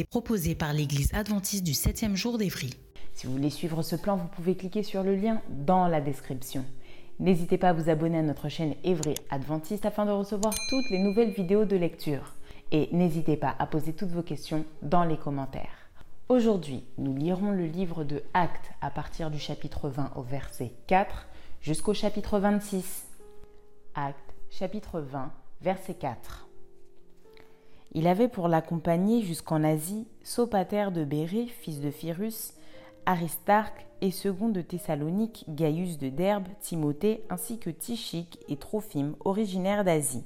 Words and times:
Est 0.00 0.04
proposée 0.04 0.54
par 0.54 0.72
l'Église 0.72 1.12
adventiste 1.14 1.62
du 1.62 1.72
7e 1.72 2.16
jour 2.16 2.38
d'Évry. 2.38 2.70
Si 3.12 3.26
vous 3.26 3.34
voulez 3.34 3.50
suivre 3.50 3.82
ce 3.82 3.96
plan, 3.96 4.16
vous 4.16 4.28
pouvez 4.28 4.56
cliquer 4.56 4.82
sur 4.82 5.02
le 5.02 5.14
lien 5.14 5.42
dans 5.50 5.86
la 5.86 6.00
description. 6.00 6.64
N'hésitez 7.18 7.58
pas 7.58 7.68
à 7.68 7.72
vous 7.74 7.90
abonner 7.90 8.18
à 8.18 8.22
notre 8.22 8.48
chaîne 8.48 8.74
Évry 8.82 9.14
Adventiste 9.28 9.84
afin 9.84 10.06
de 10.06 10.10
recevoir 10.10 10.54
toutes 10.70 10.90
les 10.90 10.98
nouvelles 10.98 11.32
vidéos 11.32 11.66
de 11.66 11.76
lecture. 11.76 12.34
Et 12.72 12.88
n'hésitez 12.92 13.36
pas 13.36 13.54
à 13.58 13.66
poser 13.66 13.92
toutes 13.92 14.10
vos 14.10 14.22
questions 14.22 14.64
dans 14.80 15.04
les 15.04 15.18
commentaires. 15.18 15.90
Aujourd'hui, 16.30 16.84
nous 16.96 17.14
lirons 17.14 17.50
le 17.50 17.66
livre 17.66 18.04
de 18.04 18.22
Actes 18.32 18.70
à 18.80 18.90
partir 18.90 19.30
du 19.30 19.38
chapitre 19.38 19.90
20 19.90 20.12
au 20.16 20.22
verset 20.22 20.72
4 20.86 21.26
jusqu'au 21.60 21.92
chapitre 21.92 22.38
26. 22.38 23.06
Actes, 23.94 24.34
chapitre 24.48 25.00
20, 25.00 25.30
verset 25.60 25.94
4. 25.94 26.49
Il 27.92 28.06
avait 28.06 28.28
pour 28.28 28.46
l'accompagner 28.46 29.20
jusqu'en 29.22 29.64
Asie 29.64 30.06
Sopater 30.22 30.90
de 30.92 31.04
Bérée, 31.04 31.46
fils 31.46 31.80
de 31.80 31.90
Phyrus, 31.90 32.54
Aristarque 33.04 33.84
et 34.00 34.12
second 34.12 34.48
de 34.48 34.60
Thessalonique, 34.60 35.44
Gaius 35.48 35.98
de 35.98 36.08
Derbe, 36.08 36.46
Timothée, 36.60 37.24
ainsi 37.30 37.58
que 37.58 37.68
Tichique 37.68 38.38
et 38.48 38.56
Trophime, 38.56 39.16
originaires 39.24 39.82
d'Asie. 39.82 40.24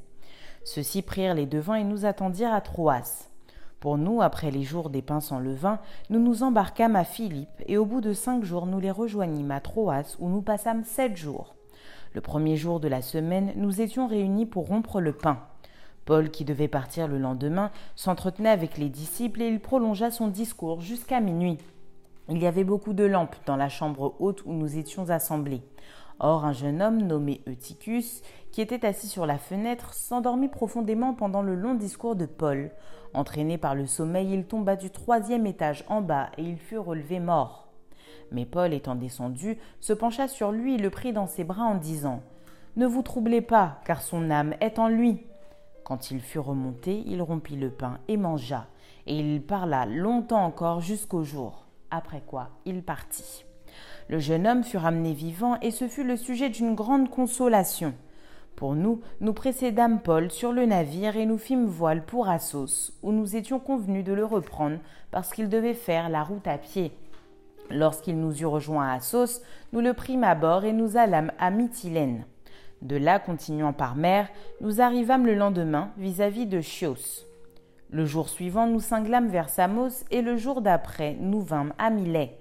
Ceux-ci 0.64 1.00
prirent 1.00 1.32
les 1.32 1.46
devants 1.46 1.74
et 1.74 1.84
nous 1.84 2.04
attendirent 2.04 2.52
à 2.52 2.60
Troas. 2.60 3.30
Pour 3.80 3.96
nous, 3.96 4.20
après 4.20 4.50
les 4.50 4.62
jours 4.62 4.90
des 4.90 5.02
pains 5.02 5.20
sans 5.20 5.38
levain, 5.38 5.78
nous 6.10 6.20
nous 6.20 6.42
embarquâmes 6.42 6.96
à 6.96 7.04
Philippe, 7.04 7.62
et 7.66 7.78
au 7.78 7.86
bout 7.86 8.02
de 8.02 8.12
cinq 8.12 8.44
jours, 8.44 8.66
nous 8.66 8.80
les 8.80 8.90
rejoignîmes 8.90 9.50
à 9.50 9.60
Troas, 9.60 10.16
où 10.18 10.28
nous 10.28 10.42
passâmes 10.42 10.84
sept 10.84 11.16
jours. 11.16 11.54
Le 12.12 12.20
premier 12.20 12.56
jour 12.56 12.78
de 12.78 12.88
la 12.88 13.00
semaine, 13.00 13.52
nous 13.56 13.80
étions 13.80 14.06
réunis 14.06 14.46
pour 14.46 14.66
rompre 14.66 15.00
le 15.00 15.12
pain. 15.12 15.38
Paul, 16.04 16.30
qui 16.30 16.44
devait 16.44 16.68
partir 16.68 17.08
le 17.08 17.18
lendemain, 17.18 17.70
s'entretenait 17.94 18.50
avec 18.50 18.76
les 18.78 18.88
disciples 18.88 19.42
et 19.42 19.48
il 19.48 19.60
prolongea 19.60 20.10
son 20.10 20.28
discours 20.28 20.80
jusqu'à 20.80 21.20
minuit. 21.20 21.58
Il 22.28 22.38
y 22.38 22.46
avait 22.46 22.64
beaucoup 22.64 22.92
de 22.92 23.04
lampes 23.04 23.36
dans 23.46 23.56
la 23.56 23.68
chambre 23.68 24.14
haute 24.18 24.42
où 24.46 24.52
nous 24.52 24.78
étions 24.78 25.10
assemblés. 25.10 25.62
Or, 26.20 26.44
un 26.44 26.52
jeune 26.52 26.80
homme 26.80 27.02
nommé 27.02 27.42
Eutychus, 27.48 28.22
qui 28.52 28.60
était 28.60 28.86
assis 28.86 29.08
sur 29.08 29.26
la 29.26 29.36
fenêtre, 29.36 29.94
s'endormit 29.94 30.48
profondément 30.48 31.14
pendant 31.14 31.42
le 31.42 31.54
long 31.54 31.74
discours 31.74 32.16
de 32.16 32.26
Paul. 32.26 32.70
Entraîné 33.12 33.58
par 33.58 33.74
le 33.74 33.86
sommeil, 33.86 34.32
il 34.32 34.44
tomba 34.44 34.76
du 34.76 34.90
troisième 34.90 35.46
étage 35.46 35.84
en 35.88 36.00
bas 36.00 36.30
et 36.38 36.42
il 36.42 36.56
fut 36.56 36.78
relevé 36.78 37.20
mort. 37.20 37.68
Mais 38.30 38.46
Paul, 38.46 38.72
étant 38.72 38.94
descendu, 38.94 39.58
se 39.80 39.92
pencha 39.92 40.28
sur 40.28 40.50
lui 40.50 40.74
et 40.74 40.78
le 40.78 40.90
prit 40.90 41.12
dans 41.12 41.26
ses 41.26 41.44
bras 41.44 41.64
en 41.64 41.74
disant 41.74 42.22
Ne 42.76 42.86
vous 42.86 43.02
troublez 43.02 43.40
pas, 43.40 43.80
car 43.84 44.00
son 44.00 44.30
âme 44.30 44.54
est 44.60 44.78
en 44.78 44.88
lui. 44.88 45.26
Quand 45.84 46.10
il 46.10 46.20
fut 46.20 46.38
remonté, 46.38 47.02
il 47.06 47.20
rompit 47.20 47.56
le 47.56 47.70
pain 47.70 47.98
et 48.08 48.16
mangea, 48.16 48.66
et 49.06 49.18
il 49.18 49.42
parla 49.42 49.84
longtemps 49.84 50.44
encore 50.44 50.80
jusqu'au 50.80 51.24
jour, 51.24 51.66
après 51.90 52.22
quoi 52.26 52.48
il 52.64 52.82
partit. 52.82 53.44
Le 54.08 54.18
jeune 54.18 54.46
homme 54.46 54.64
fut 54.64 54.78
ramené 54.78 55.12
vivant, 55.12 55.60
et 55.60 55.70
ce 55.70 55.86
fut 55.86 56.04
le 56.04 56.16
sujet 56.16 56.48
d'une 56.48 56.74
grande 56.74 57.10
consolation. 57.10 57.92
Pour 58.56 58.74
nous, 58.74 59.00
nous 59.20 59.34
précédâmes 59.34 60.00
Paul 60.00 60.30
sur 60.30 60.52
le 60.52 60.64
navire 60.64 61.16
et 61.16 61.26
nous 61.26 61.38
fîmes 61.38 61.66
voile 61.66 62.04
pour 62.04 62.28
Assos, 62.28 62.92
où 63.02 63.12
nous 63.12 63.36
étions 63.36 63.58
convenus 63.58 64.04
de 64.04 64.12
le 64.12 64.24
reprendre 64.24 64.78
parce 65.10 65.32
qu'il 65.32 65.48
devait 65.48 65.74
faire 65.74 66.08
la 66.08 66.22
route 66.22 66.46
à 66.46 66.56
pied. 66.56 66.92
Lorsqu'il 67.70 68.18
nous 68.18 68.40
eut 68.40 68.46
rejoints 68.46 68.88
à 68.88 68.94
Assos, 68.94 69.42
nous 69.72 69.80
le 69.80 69.92
prîmes 69.92 70.24
à 70.24 70.34
bord 70.34 70.64
et 70.64 70.72
nous 70.72 70.96
allâmes 70.96 71.32
à 71.38 71.50
Mytilène. 71.50 72.24
De 72.84 72.96
là, 72.96 73.18
continuant 73.18 73.72
par 73.72 73.96
mer, 73.96 74.28
nous 74.60 74.82
arrivâmes 74.82 75.26
le 75.26 75.34
lendemain 75.34 75.90
vis-à-vis 75.96 76.44
de 76.44 76.60
Chios. 76.60 77.24
Le 77.88 78.04
jour 78.04 78.28
suivant, 78.28 78.66
nous 78.66 78.80
cinglâmes 78.80 79.28
vers 79.28 79.48
Samos 79.48 80.04
et 80.10 80.20
le 80.20 80.36
jour 80.36 80.60
d'après, 80.60 81.16
nous 81.18 81.40
vînmes 81.40 81.72
à 81.78 81.88
Milet. 81.88 82.38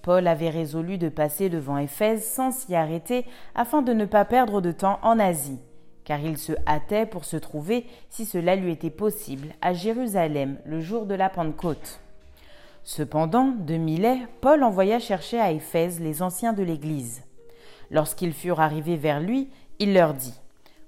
Paul 0.00 0.28
avait 0.28 0.48
résolu 0.48 0.96
de 0.96 1.10
passer 1.10 1.50
devant 1.50 1.76
Éphèse 1.76 2.24
sans 2.24 2.52
s'y 2.52 2.74
arrêter 2.74 3.26
afin 3.54 3.82
de 3.82 3.92
ne 3.92 4.06
pas 4.06 4.24
perdre 4.24 4.62
de 4.62 4.72
temps 4.72 4.98
en 5.02 5.18
Asie, 5.18 5.60
car 6.04 6.20
il 6.20 6.38
se 6.38 6.52
hâtait 6.66 7.04
pour 7.04 7.26
se 7.26 7.36
trouver, 7.36 7.84
si 8.08 8.24
cela 8.24 8.56
lui 8.56 8.72
était 8.72 8.88
possible, 8.88 9.48
à 9.60 9.74
Jérusalem 9.74 10.56
le 10.64 10.80
jour 10.80 11.04
de 11.04 11.14
la 11.14 11.28
Pentecôte. 11.28 12.00
Cependant, 12.82 13.52
de 13.58 13.76
Milet, 13.76 14.20
Paul 14.40 14.62
envoya 14.62 15.00
chercher 15.00 15.38
à 15.38 15.50
Éphèse 15.50 16.00
les 16.00 16.22
anciens 16.22 16.54
de 16.54 16.62
l'Église. 16.62 17.24
Lorsqu'ils 17.90 18.32
furent 18.32 18.60
arrivés 18.60 18.96
vers 18.96 19.20
lui, 19.20 19.48
il 19.78 19.92
leur 19.92 20.14
dit 20.14 20.34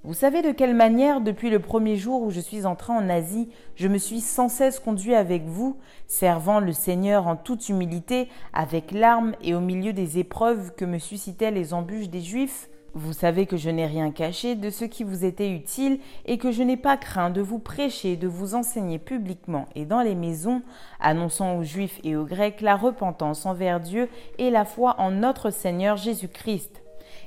Vous 0.05 0.15
savez 0.15 0.43
de 0.43 0.53
quelle 0.53 0.75
manière, 0.75 1.21
depuis 1.21 1.51
le 1.51 1.59
premier 1.59 1.97
jour 1.97 2.23
où 2.23 2.31
je 2.31 2.41
suis 2.41 2.67
entré 2.67 2.93
en 2.93 3.09
Asie, 3.09 3.49
je 3.75 3.89
me 3.89 3.99
suis 3.99 4.21
sans 4.21 4.49
cesse 4.49 4.79
conduit 4.79 5.15
avec 5.15 5.45
vous, 5.45 5.77
servant 6.07 6.61
le 6.61 6.73
Seigneur 6.73 7.27
en 7.27 7.37
toute 7.37 7.69
humilité, 7.69 8.29
avec 8.53 8.93
larmes 8.93 9.35
et 9.43 9.55
au 9.55 9.61
milieu 9.61 9.93
des 9.93 10.19
épreuves 10.19 10.75
que 10.75 10.85
me 10.85 10.99
suscitaient 10.99 11.51
les 11.51 11.75
embûches 11.75 12.09
des 12.09 12.21
Juifs 12.21 12.69
vous 12.95 13.13
savez 13.13 13.47
que 13.47 13.57
je 13.57 13.71
n'ai 13.71 13.87
rien 13.87 14.11
caché 14.11 14.55
de 14.55 14.71
ce 14.71 14.85
qui 14.85 15.05
vous 15.05 15.25
était 15.25 15.51
utile 15.51 16.01
et 16.25 16.39
que 16.39 16.51
je 16.51 16.63
n'ai 16.63 16.77
pas 16.77 16.97
craint 16.97 17.31
de 17.31 17.41
vous 17.41 17.59
prêcher, 17.59 18.17
de 18.17 18.27
vous 18.27 18.55
enseigner 18.55 18.99
publiquement 18.99 19.67
et 19.75 19.85
dans 19.85 20.01
les 20.01 20.15
maisons, 20.15 20.63
annonçant 20.99 21.59
aux 21.59 21.63
Juifs 21.63 22.01
et 22.03 22.17
aux 22.17 22.25
Grecs 22.25 22.61
la 22.61 22.77
repentance 22.77 23.47
envers 23.47 23.81
Dieu 23.81 24.09
et 24.39 24.51
la 24.51 24.65
foi 24.65 24.97
en 24.99 25.11
notre 25.11 25.51
Seigneur 25.51 25.97
Jésus-Christ. 25.97 26.83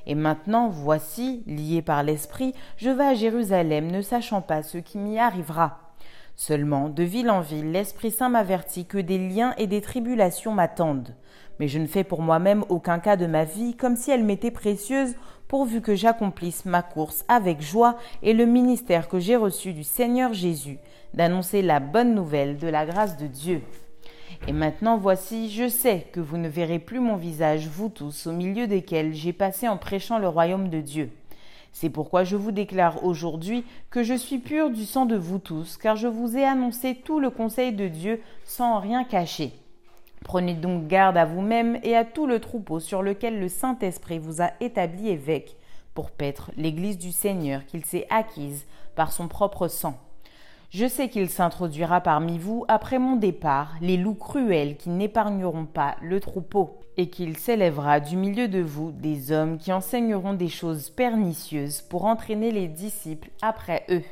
Et 0.08 0.16
maintenant, 0.16 0.70
voici, 0.70 1.44
lié 1.48 1.82
par 1.82 2.04
l'Esprit, 2.04 2.54
je 2.78 2.90
vais 2.90 3.06
à 3.06 3.14
Jérusalem, 3.14 3.92
ne 3.92 4.02
sachant 4.02 4.42
pas 4.42 4.64
ce 4.64 4.78
qui 4.78 4.98
m'y 4.98 5.20
arrivera. 5.20 5.92
Seulement, 6.36 6.90
de 6.90 7.04
ville 7.04 7.30
en 7.30 7.42
ville, 7.42 7.72
l'Esprit 7.72 8.12
Saint 8.12 8.30
m'avertit 8.30 8.86
que 8.86 8.98
des 8.98 9.18
liens 9.18 9.54
et 9.58 9.68
des 9.68 9.82
tribulations 9.82 10.54
m'attendent. 10.54 11.16
Mais 11.60 11.68
je 11.68 11.78
ne 11.78 11.86
fais 11.86 12.04
pour 12.04 12.22
moi-même 12.22 12.66
aucun 12.70 12.98
cas 12.98 13.16
de 13.16 13.28
ma 13.28 13.44
vie 13.44 13.76
comme 13.76 13.96
si 13.96 14.10
elle 14.10 14.24
m'était 14.24 14.50
précieuse, 14.50 15.16
pourvu 15.48 15.82
que 15.82 15.96
j'accomplisse 15.96 16.66
ma 16.66 16.82
course 16.82 17.26
avec 17.28 17.62
joie 17.62 17.98
et 18.24 18.34
le 18.34 18.46
ministère 18.46 19.08
que 19.08 19.20
j'ai 19.20 19.36
reçu 19.36 19.74
du 19.74 19.84
Seigneur 19.84 20.34
Jésus, 20.34 20.80
d'annoncer 21.14 21.62
la 21.62 21.80
bonne 21.80 22.16
nouvelle 22.16 22.58
de 22.58 22.68
la 22.68 22.86
grâce 22.86 23.18
de 23.18 23.28
Dieu. 23.28 23.62
Et 24.48 24.54
maintenant 24.54 24.98
voici, 24.98 25.50
je 25.50 25.68
sais 25.68 26.08
que 26.12 26.20
vous 26.20 26.38
ne 26.38 26.48
verrez 26.48 26.80
plus 26.80 27.00
mon 27.00 27.16
visage, 27.16 27.68
vous 27.68 27.90
tous, 27.90 28.28
au 28.28 28.32
milieu 28.32 28.68
desquels 28.68 29.14
j'ai 29.14 29.34
passé 29.34 29.68
en 29.68 29.78
prêchant 29.78 30.20
le 30.20 30.28
royaume 30.28 30.70
de 30.70 30.82
Dieu. 30.82 31.12
C'est 31.74 31.90
pourquoi 31.90 32.24
je 32.24 32.36
vous 32.36 32.52
déclare 32.52 33.04
aujourd'hui 33.04 33.64
que 33.90 34.04
je 34.04 34.14
suis 34.14 34.40
pur 34.40 34.70
du 34.70 34.86
sang 34.86 35.06
de 35.06 35.16
vous 35.16 35.40
tous, 35.40 35.78
car 35.78 35.96
je 35.96 36.08
vous 36.08 36.36
ai 36.38 36.44
annoncé 36.44 36.96
tout 36.96 37.20
le 37.20 37.30
conseil 37.30 37.72
de 37.72 37.88
Dieu 37.88 38.22
sans 38.46 38.80
rien 38.80 39.04
cacher. 39.04 39.54
Prenez 40.24 40.54
donc 40.54 40.88
garde 40.88 41.18
à 41.18 41.26
vous-même 41.26 41.80
et 41.84 41.96
à 41.96 42.06
tout 42.06 42.28
le 42.28 42.40
troupeau 42.40 42.80
sur 42.80 43.02
lequel 43.02 43.40
le 43.40 43.48
Saint-Esprit 43.48 44.20
vous 44.20 44.42
a 44.42 44.52
établi 44.60 45.10
évêque, 45.10 45.56
pour 45.94 46.12
paître 46.12 46.52
l'Église 46.58 46.98
du 46.98 47.12
Seigneur 47.12 47.66
qu'il 47.66 47.86
s'est 47.86 48.08
acquise 48.10 48.66
par 48.96 49.12
son 49.12 49.28
propre 49.28 49.68
sang. 49.68 50.00
Je 50.72 50.86
sais 50.86 51.10
qu'il 51.10 51.30
s'introduira 51.30 52.00
parmi 52.00 52.38
vous 52.38 52.64
après 52.70 52.98
mon 52.98 53.18
départ 53.18 53.74
les 53.82 53.98
loups 53.98 54.16
cruels 54.16 54.78
qui 54.78 54.90
n'épargneront 54.90 55.66
pas 55.66 55.98
le 56.02 56.22
troupeau, 56.22 56.80
et 56.96 57.10
qu'il 57.10 57.36
s'élèvera 57.36 58.00
du 58.00 58.16
milieu 58.16 58.48
de 58.48 58.62
vous 58.62 58.94
des 58.94 59.34
hommes 59.34 59.58
qui 59.58 59.74
enseigneront 59.74 60.34
des 60.34 60.48
choses 60.48 60.90
pernicieuses 60.90 61.82
pour 61.82 62.06
entraîner 62.06 62.52
les 62.52 62.70
disciples 62.70 63.32
après 63.42 63.84
eux. 63.90 64.04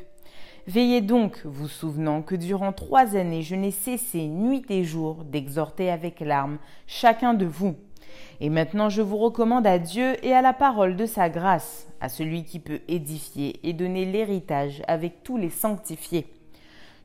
Veillez 0.67 1.00
donc, 1.00 1.39
vous 1.45 1.69
souvenant 1.69 2.21
que 2.21 2.35
durant 2.35 2.73
trois 2.73 3.15
années 3.15 3.41
je 3.41 3.55
n'ai 3.55 3.71
cessé 3.71 4.27
nuit 4.27 4.65
et 4.67 4.83
jour 4.83 5.23
d'exhorter 5.23 5.89
avec 5.89 6.19
larmes 6.19 6.57
chacun 6.88 7.33
de 7.33 7.45
vous, 7.45 7.75
Et 8.41 8.50
maintenant 8.50 8.89
je 8.89 9.01
vous 9.01 9.17
recommande 9.17 9.65
à 9.65 9.79
Dieu 9.79 10.17
et 10.25 10.33
à 10.33 10.41
la 10.41 10.51
parole 10.51 10.97
de 10.97 11.05
sa 11.05 11.29
grâce, 11.29 11.88
à 12.01 12.09
celui 12.09 12.44
qui 12.44 12.59
peut 12.59 12.81
édifier 12.89 13.62
et 13.63 13.71
donner 13.71 14.03
l'héritage 14.03 14.81
avec 14.89 15.23
tous 15.23 15.38
les 15.38 15.50
sanctifiés. 15.50 16.27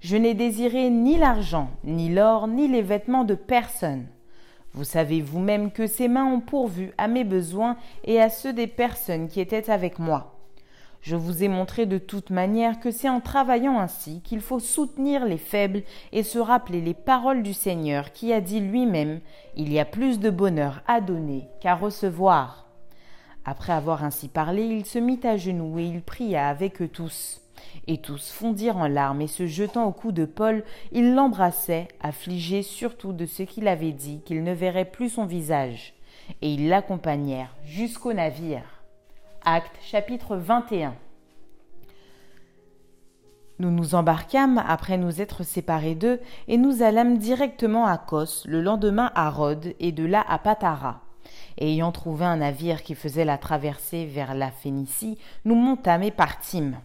Je 0.04 0.18
n'ai 0.18 0.34
désiré 0.34 0.90
ni 0.90 1.16
l'argent, 1.16 1.70
ni 1.82 2.10
l'or, 2.10 2.46
ni 2.46 2.68
les 2.68 2.82
vêtements 2.82 3.24
de 3.24 3.34
personne. 3.34 4.04
Vous 4.74 4.84
savez 4.84 5.22
vous-même 5.22 5.72
que 5.72 5.86
ces 5.86 6.08
mains 6.08 6.26
ont 6.26 6.40
pourvu 6.40 6.92
à 6.98 7.08
mes 7.08 7.24
besoins 7.24 7.78
et 8.04 8.20
à 8.20 8.28
ceux 8.28 8.52
des 8.52 8.66
personnes 8.66 9.28
qui 9.28 9.40
étaient 9.40 9.70
avec 9.70 9.98
moi. 9.98 10.38
Je 11.00 11.16
vous 11.16 11.42
ai 11.42 11.48
montré 11.48 11.86
de 11.86 11.96
toute 11.96 12.28
manière 12.28 12.80
que 12.80 12.90
c'est 12.90 13.08
en 13.08 13.22
travaillant 13.22 13.78
ainsi 13.78 14.20
qu'il 14.20 14.42
faut 14.42 14.60
soutenir 14.60 15.24
les 15.24 15.38
faibles 15.38 15.82
et 16.12 16.22
se 16.22 16.38
rappeler 16.38 16.82
les 16.82 16.92
paroles 16.92 17.42
du 17.42 17.54
Seigneur 17.54 18.12
qui 18.12 18.30
a 18.34 18.42
dit 18.42 18.60
lui-même 18.60 19.20
Il 19.56 19.72
y 19.72 19.80
a 19.80 19.86
plus 19.86 20.20
de 20.20 20.28
bonheur 20.28 20.82
à 20.86 21.00
donner 21.00 21.48
qu'à 21.62 21.74
recevoir. 21.74 22.68
Après 23.46 23.72
avoir 23.72 24.04
ainsi 24.04 24.28
parlé, 24.28 24.64
il 24.64 24.84
se 24.84 24.98
mit 24.98 25.20
à 25.24 25.38
genoux 25.38 25.78
et 25.78 25.86
il 25.86 26.02
pria 26.02 26.48
avec 26.48 26.82
eux 26.82 26.88
tous. 26.88 27.40
Et 27.86 27.98
tous 27.98 28.30
fondirent 28.30 28.78
en 28.78 28.88
larmes 28.88 29.20
et 29.20 29.26
se 29.26 29.46
jetant 29.46 29.84
au 29.84 29.92
cou 29.92 30.12
de 30.12 30.24
Paul, 30.24 30.64
ils 30.92 31.14
l'embrassaient, 31.14 31.88
affligés 32.00 32.62
surtout 32.62 33.12
de 33.12 33.26
ce 33.26 33.42
qu'il 33.42 33.68
avait 33.68 33.92
dit, 33.92 34.20
qu'ils 34.24 34.42
ne 34.42 34.52
verraient 34.52 34.84
plus 34.84 35.10
son 35.10 35.26
visage. 35.26 35.94
Et 36.42 36.52
ils 36.52 36.68
l'accompagnèrent 36.68 37.54
jusqu'au 37.64 38.12
navire. 38.12 38.62
Acte 39.44 39.76
chapitre 39.82 40.36
21 40.36 40.94
Nous 43.58 43.70
nous 43.70 43.94
embarquâmes 43.94 44.62
après 44.66 44.96
nous 44.96 45.20
être 45.20 45.42
séparés 45.42 45.94
d'eux 45.94 46.20
et 46.48 46.56
nous 46.56 46.82
allâmes 46.82 47.18
directement 47.18 47.86
à 47.86 47.98
Kos, 47.98 48.44
le 48.46 48.62
lendemain 48.62 49.12
à 49.14 49.28
Rhodes 49.28 49.74
et 49.80 49.92
de 49.92 50.04
là 50.06 50.24
à 50.26 50.38
Patara. 50.38 51.02
Et 51.58 51.72
ayant 51.72 51.92
trouvé 51.92 52.24
un 52.24 52.38
navire 52.38 52.82
qui 52.82 52.94
faisait 52.94 53.24
la 53.24 53.38
traversée 53.38 54.06
vers 54.06 54.34
la 54.34 54.50
Phénicie, 54.50 55.18
nous 55.44 55.54
montâmes 55.54 56.02
et 56.02 56.10
partîmes. 56.10 56.78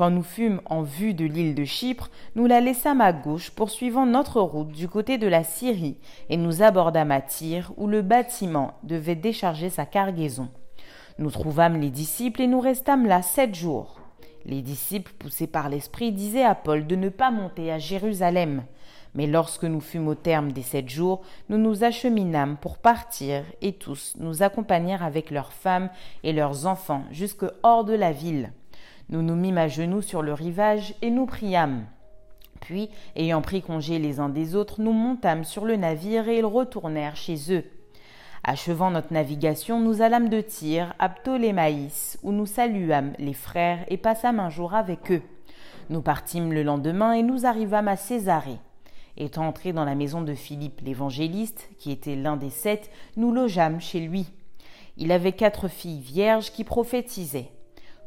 Quand 0.00 0.08
nous 0.08 0.22
fûmes 0.22 0.62
en 0.64 0.80
vue 0.80 1.12
de 1.12 1.26
l'île 1.26 1.54
de 1.54 1.66
Chypre, 1.66 2.08
nous 2.34 2.46
la 2.46 2.62
laissâmes 2.62 3.02
à 3.02 3.12
gauche, 3.12 3.50
poursuivant 3.50 4.06
notre 4.06 4.40
route 4.40 4.72
du 4.72 4.88
côté 4.88 5.18
de 5.18 5.26
la 5.26 5.44
Syrie, 5.44 5.98
et 6.30 6.38
nous 6.38 6.62
abordâmes 6.62 7.10
à 7.10 7.20
Tyr, 7.20 7.74
où 7.76 7.86
le 7.86 8.00
bâtiment 8.00 8.78
devait 8.82 9.14
décharger 9.14 9.68
sa 9.68 9.84
cargaison. 9.84 10.48
Nous 11.18 11.30
trouvâmes 11.30 11.78
les 11.78 11.90
disciples 11.90 12.40
et 12.40 12.46
nous 12.46 12.60
restâmes 12.60 13.04
là 13.04 13.20
sept 13.20 13.54
jours. 13.54 14.00
Les 14.46 14.62
disciples, 14.62 15.12
poussés 15.18 15.46
par 15.46 15.68
l'Esprit, 15.68 16.12
disaient 16.12 16.44
à 16.44 16.54
Paul 16.54 16.86
de 16.86 16.96
ne 16.96 17.10
pas 17.10 17.30
monter 17.30 17.70
à 17.70 17.78
Jérusalem. 17.78 18.62
Mais 19.14 19.26
lorsque 19.26 19.64
nous 19.64 19.82
fûmes 19.82 20.08
au 20.08 20.14
terme 20.14 20.50
des 20.50 20.62
sept 20.62 20.88
jours, 20.88 21.20
nous 21.50 21.58
nous 21.58 21.84
acheminâmes 21.84 22.56
pour 22.56 22.78
partir, 22.78 23.44
et 23.60 23.74
tous 23.74 24.14
nous 24.18 24.42
accompagnèrent 24.42 25.04
avec 25.04 25.30
leurs 25.30 25.52
femmes 25.52 25.90
et 26.22 26.32
leurs 26.32 26.64
enfants 26.64 27.04
jusque 27.10 27.44
hors 27.62 27.84
de 27.84 27.92
la 27.92 28.12
ville. 28.12 28.54
Nous 29.10 29.22
nous 29.22 29.34
mîmes 29.34 29.58
à 29.58 29.66
genoux 29.66 30.02
sur 30.02 30.22
le 30.22 30.32
rivage 30.32 30.94
et 31.02 31.10
nous 31.10 31.26
priâmes. 31.26 31.84
Puis, 32.60 32.90
ayant 33.16 33.42
pris 33.42 33.60
congé 33.60 33.98
les 33.98 34.20
uns 34.20 34.28
des 34.28 34.54
autres, 34.54 34.80
nous 34.80 34.92
montâmes 34.92 35.42
sur 35.42 35.64
le 35.64 35.74
navire 35.74 36.28
et 36.28 36.38
ils 36.38 36.44
retournèrent 36.44 37.16
chez 37.16 37.52
eux. 37.52 37.64
Achevant 38.44 38.92
notre 38.92 39.12
navigation, 39.12 39.80
nous 39.80 40.00
allâmes 40.00 40.28
de 40.28 40.40
Tyr 40.40 40.94
à 41.00 41.08
Ptolémaïs, 41.08 42.20
où 42.22 42.30
nous 42.30 42.46
saluâmes 42.46 43.12
les 43.18 43.32
frères 43.32 43.84
et 43.88 43.96
passâmes 43.96 44.38
un 44.38 44.48
jour 44.48 44.74
avec 44.74 45.10
eux. 45.10 45.22
Nous 45.88 46.02
partîmes 46.02 46.52
le 46.52 46.62
lendemain 46.62 47.12
et 47.12 47.24
nous 47.24 47.46
arrivâmes 47.46 47.88
à 47.88 47.96
Césarée. 47.96 48.58
Étant 49.16 49.48
entrés 49.48 49.72
dans 49.72 49.84
la 49.84 49.96
maison 49.96 50.22
de 50.22 50.34
Philippe 50.34 50.82
l'évangéliste, 50.84 51.68
qui 51.78 51.90
était 51.90 52.14
l'un 52.14 52.36
des 52.36 52.50
sept, 52.50 52.90
nous 53.16 53.32
logeâmes 53.32 53.80
chez 53.80 53.98
lui. 53.98 54.28
Il 54.96 55.10
avait 55.10 55.32
quatre 55.32 55.66
filles 55.66 56.00
vierges 56.00 56.52
qui 56.52 56.62
prophétisaient. 56.62 57.50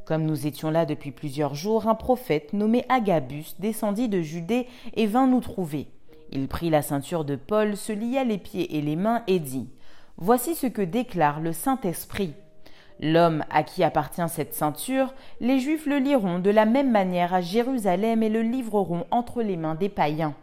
Comme 0.05 0.25
nous 0.25 0.47
étions 0.47 0.69
là 0.69 0.85
depuis 0.85 1.11
plusieurs 1.11 1.55
jours, 1.55 1.87
un 1.87 1.95
prophète 1.95 2.51
nommé 2.51 2.85
Agabus 2.89 3.55
descendit 3.59 4.09
de 4.09 4.21
Judée 4.21 4.67
et 4.95 5.07
vint 5.07 5.27
nous 5.27 5.39
trouver. 5.39 5.87
Il 6.31 6.47
prit 6.47 6.69
la 6.69 6.81
ceinture 6.81 7.23
de 7.23 7.35
Paul, 7.35 7.77
se 7.77 7.93
lia 7.93 8.23
les 8.23 8.37
pieds 8.37 8.77
et 8.77 8.81
les 8.81 8.95
mains 8.97 9.23
et 9.27 9.39
dit 9.39 9.69
Voici 10.17 10.55
ce 10.55 10.67
que 10.67 10.81
déclare 10.81 11.39
le 11.39 11.53
Saint-Esprit. 11.53 12.33
L'homme 12.99 13.43
à 13.49 13.63
qui 13.63 13.83
appartient 13.83 14.27
cette 14.27 14.53
ceinture, 14.53 15.13
les 15.39 15.59
Juifs 15.59 15.85
le 15.85 15.97
liront 15.97 16.39
de 16.39 16.49
la 16.49 16.65
même 16.65 16.91
manière 16.91 17.33
à 17.33 17.41
Jérusalem 17.41 18.23
et 18.23 18.29
le 18.29 18.41
livreront 18.41 19.05
entre 19.09 19.41
les 19.41 19.57
mains 19.57 19.75
des 19.75 19.89
païens. 19.89 20.35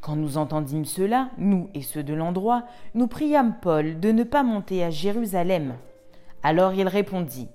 Quand 0.00 0.16
nous 0.16 0.36
entendîmes 0.36 0.84
cela, 0.84 1.30
nous 1.38 1.70
et 1.74 1.82
ceux 1.82 2.02
de 2.02 2.14
l'endroit, 2.14 2.64
nous 2.94 3.06
priâmes 3.06 3.54
Paul 3.62 4.00
de 4.00 4.12
ne 4.12 4.24
pas 4.24 4.42
monter 4.42 4.84
à 4.84 4.90
Jérusalem. 4.90 5.74
Alors 6.42 6.74
il 6.74 6.88
répondit 6.88 7.48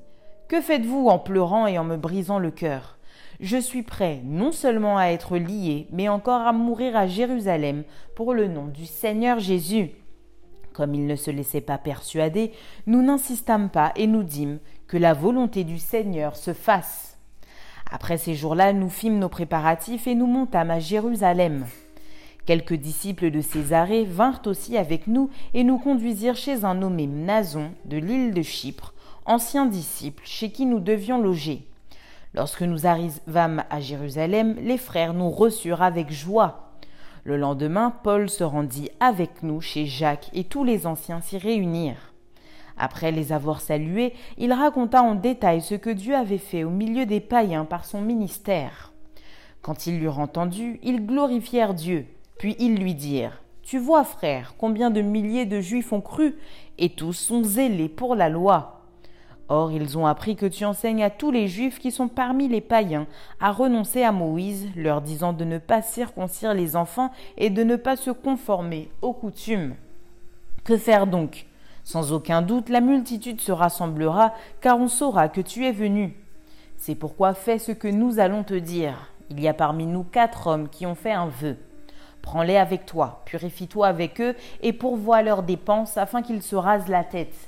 Que 0.48 0.62
faites-vous 0.62 1.08
en 1.08 1.20
pleurant 1.20 1.68
et 1.68 1.78
en 1.78 1.84
me 1.84 1.98
brisant 1.98 2.40
le 2.40 2.52
cœur? 2.52 2.98
Je 3.42 3.58
suis 3.58 3.84
prêt 3.84 4.22
non 4.24 4.54
seulement 4.54 4.98
à 4.98 5.08
être 5.08 5.38
lié, 5.38 5.88
mais 5.92 6.08
encore 6.08 6.48
à 6.48 6.54
mourir 6.54 6.96
à 6.96 7.06
Jérusalem 7.06 7.84
pour 8.16 8.34
le 8.34 8.48
nom 8.48 8.68
du 8.68 8.86
Seigneur 8.86 9.40
Jésus. 9.40 9.92
Comme 10.72 10.96
il 10.96 11.06
ne 11.06 11.18
se 11.18 11.32
laissait 11.32 11.60
pas 11.60 11.78
persuader, 11.78 12.54
nous 12.86 13.02
n'insistâmes 13.02 13.70
pas 13.70 13.92
et 13.98 14.08
nous 14.08 14.24
dîmes 14.24 14.60
que 14.88 14.96
la 14.96 15.14
volonté 15.14 15.66
du 15.66 15.80
Seigneur 15.80 16.38
se 16.38 16.54
fasse. 16.54 17.18
Après 17.92 18.18
ces 18.18 18.34
jours-là, 18.34 18.72
nous 18.72 18.90
fîmes 18.90 19.20
nos 19.20 19.28
préparatifs 19.28 20.08
et 20.08 20.16
nous 20.16 20.28
montâmes 20.28 20.72
à 20.72 20.80
Jérusalem. 20.80 21.66
Quelques 22.46 22.76
disciples 22.76 23.32
de 23.32 23.42
Césarée 23.42 24.06
vinrent 24.06 24.44
aussi 24.46 24.78
avec 24.78 25.08
nous 25.08 25.30
et 25.54 25.66
nous 25.66 25.78
conduisirent 25.78 26.38
chez 26.38 26.64
un 26.64 26.76
nommé 26.76 27.06
Nason 27.06 27.72
de 27.84 27.98
l'île 27.98 28.34
de 28.34 28.42
Chypre, 28.42 28.94
ancien 29.28 29.66
disciple 29.66 30.24
chez 30.26 30.52
qui 30.52 30.66
nous 30.66 30.80
devions 30.80 31.22
loger. 31.22 31.68
Lorsque 32.34 32.64
nous 32.64 32.88
arrivâmes 32.88 33.64
à 33.70 33.80
Jérusalem, 33.80 34.56
les 34.62 34.78
frères 34.78 35.14
nous 35.14 35.30
reçurent 35.30 35.82
avec 35.82 36.12
joie. 36.12 36.72
Le 37.24 37.38
lendemain, 37.38 37.94
Paul 38.04 38.30
se 38.30 38.44
rendit 38.44 38.90
avec 39.00 39.44
nous 39.44 39.60
chez 39.60 39.86
Jacques 39.86 40.30
et 40.34 40.46
tous 40.46 40.64
les 40.64 40.88
anciens 40.88 41.22
s'y 41.22 41.38
réunirent. 41.38 42.14
Après 42.78 43.12
les 43.12 43.34
avoir 43.34 43.60
salués, 43.60 44.14
il 44.38 44.54
raconta 44.54 45.02
en 45.02 45.16
détail 45.16 45.62
ce 45.62 45.76
que 45.76 45.90
Dieu 45.90 46.16
avait 46.16 46.38
fait 46.38 46.64
au 46.64 46.70
milieu 46.70 47.06
des 47.06 47.20
païens 47.20 47.66
par 47.66 47.86
son 47.86 48.02
ministère. 48.02 48.94
Quand 49.62 49.88
ils 49.88 50.00
l'eurent 50.00 50.20
entendu, 50.20 50.80
ils 50.84 51.06
glorifièrent 51.06 51.74
Dieu, 51.74 52.06
puis 52.38 52.56
ils 52.60 52.76
lui 52.76 52.94
dirent 52.94 53.42
Tu 53.64 53.80
vois, 53.80 54.04
frère, 54.04 54.54
combien 54.58 54.92
de 54.92 55.02
milliers 55.02 55.46
de 55.46 55.60
Juifs 55.60 55.92
ont 55.92 56.02
cru, 56.02 56.36
et 56.78 56.90
tous 56.90 57.14
sont 57.14 57.44
zélés 57.44 57.90
pour 57.90 58.16
la 58.16 58.30
loi. 58.30 58.77
Or 59.50 59.72
ils 59.72 59.98
ont 59.98 60.06
appris 60.06 60.36
que 60.36 60.46
tu 60.46 60.66
enseignes 60.66 61.04
à 61.04 61.10
tous 61.10 61.32
les 61.32 61.48
Juifs 61.48 61.80
qui 61.80 61.92
sont 61.92 62.10
parmi 62.10 62.50
les 62.50 62.60
païens 62.60 63.08
à 63.40 63.52
renoncer 63.52 64.04
à 64.04 64.12
Moïse, 64.12 64.68
leur 64.76 65.02
disant 65.02 65.32
de 65.32 65.46
ne 65.46 65.58
pas 65.58 65.82
circoncire 65.82 66.54
les 66.54 66.76
enfants 66.76 67.12
et 67.38 67.50
de 67.50 67.64
ne 67.64 67.78
pas 67.78 67.96
se 67.96 68.12
conformer 68.12 68.90
aux 69.02 69.14
coutumes. 69.14 69.76
Que 70.66 70.78
faire 70.78 71.08
donc? 71.08 71.46
Sans 71.86 72.12
aucun 72.12 72.42
doute 72.42 72.68
la 72.68 72.82
multitude 72.82 73.40
se 73.40 73.54
rassemblera, 73.54 74.34
car 74.60 74.78
on 74.78 74.90
saura 74.90 75.30
que 75.30 75.40
tu 75.40 75.66
es 75.66 75.72
venu. 75.72 76.18
C'est 76.76 76.96
pourquoi 76.96 77.34
fais 77.34 77.58
ce 77.58 77.72
que 77.72 77.88
nous 77.88 78.20
allons 78.20 78.44
te 78.44 78.54
dire. 78.54 79.14
Il 79.30 79.40
y 79.40 79.48
a 79.48 79.54
parmi 79.54 79.86
nous 79.86 80.04
quatre 80.04 80.48
hommes 80.48 80.68
qui 80.68 80.86
ont 80.86 80.96
fait 80.96 81.14
un 81.14 81.28
vœu. 81.28 81.56
Prends-les 82.22 82.58
avec 82.58 82.86
toi, 82.86 83.22
purifie-toi 83.24 83.88
avec 83.88 84.20
eux, 84.20 84.36
et 84.62 84.74
pourvois 84.74 85.22
leurs 85.22 85.44
dépenses 85.44 85.98
afin 85.98 86.22
qu'ils 86.22 86.42
se 86.42 86.58
rasent 86.58 86.90
la 86.90 87.06
tête 87.06 87.48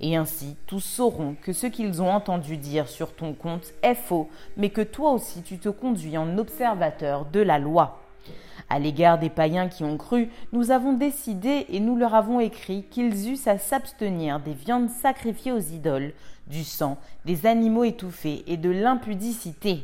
et 0.00 0.16
ainsi, 0.16 0.56
tous 0.66 0.80
sauront 0.80 1.36
que 1.40 1.52
ce 1.52 1.66
qu'ils 1.66 2.02
ont 2.02 2.10
entendu 2.10 2.56
dire 2.56 2.88
sur 2.88 3.12
ton 3.12 3.32
compte 3.32 3.72
est 3.82 3.94
faux, 3.94 4.28
mais 4.56 4.70
que 4.70 4.80
toi 4.80 5.12
aussi 5.12 5.42
tu 5.42 5.58
te 5.58 5.68
conduis 5.68 6.18
en 6.18 6.38
observateur 6.38 7.26
de 7.26 7.40
la 7.40 7.58
loi. 7.58 8.00
À 8.70 8.78
l'égard 8.78 9.18
des 9.18 9.30
païens 9.30 9.68
qui 9.68 9.84
ont 9.84 9.96
cru, 9.96 10.30
nous 10.52 10.70
avons 10.70 10.94
décidé 10.94 11.66
et 11.68 11.80
nous 11.80 11.96
leur 11.96 12.14
avons 12.14 12.40
écrit 12.40 12.84
qu'ils 12.90 13.30
eussent 13.30 13.46
à 13.46 13.58
s'abstenir 13.58 14.40
des 14.40 14.54
viandes 14.54 14.90
sacrifiées 14.90 15.52
aux 15.52 15.58
idoles, 15.58 16.12
du 16.46 16.64
sang, 16.64 16.98
des 17.24 17.46
animaux 17.46 17.84
étouffés 17.84 18.42
et 18.46 18.56
de 18.56 18.70
l'impudicité. 18.70 19.82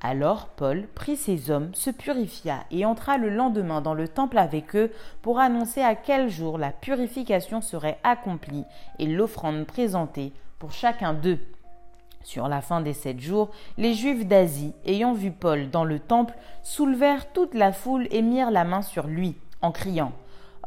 Alors 0.00 0.46
Paul 0.46 0.86
prit 0.94 1.16
ses 1.16 1.50
hommes, 1.50 1.74
se 1.74 1.90
purifia 1.90 2.60
et 2.70 2.84
entra 2.84 3.18
le 3.18 3.30
lendemain 3.30 3.80
dans 3.80 3.94
le 3.94 4.06
temple 4.06 4.38
avec 4.38 4.76
eux 4.76 4.92
pour 5.22 5.40
annoncer 5.40 5.82
à 5.82 5.96
quel 5.96 6.28
jour 6.28 6.56
la 6.56 6.70
purification 6.70 7.60
serait 7.60 7.98
accomplie 8.04 8.64
et 9.00 9.06
l'offrande 9.06 9.66
présentée 9.66 10.32
pour 10.60 10.70
chacun 10.70 11.14
d'eux. 11.14 11.40
Sur 12.22 12.46
la 12.46 12.60
fin 12.60 12.80
des 12.80 12.92
sept 12.92 13.18
jours, 13.18 13.50
les 13.76 13.94
Juifs 13.94 14.26
d'Asie, 14.26 14.74
ayant 14.84 15.14
vu 15.14 15.32
Paul 15.32 15.70
dans 15.70 15.84
le 15.84 15.98
temple, 15.98 16.34
soulevèrent 16.62 17.32
toute 17.32 17.54
la 17.54 17.72
foule 17.72 18.06
et 18.12 18.22
mirent 18.22 18.50
la 18.52 18.64
main 18.64 18.82
sur 18.82 19.06
lui, 19.08 19.36
en 19.62 19.72
criant 19.72 20.12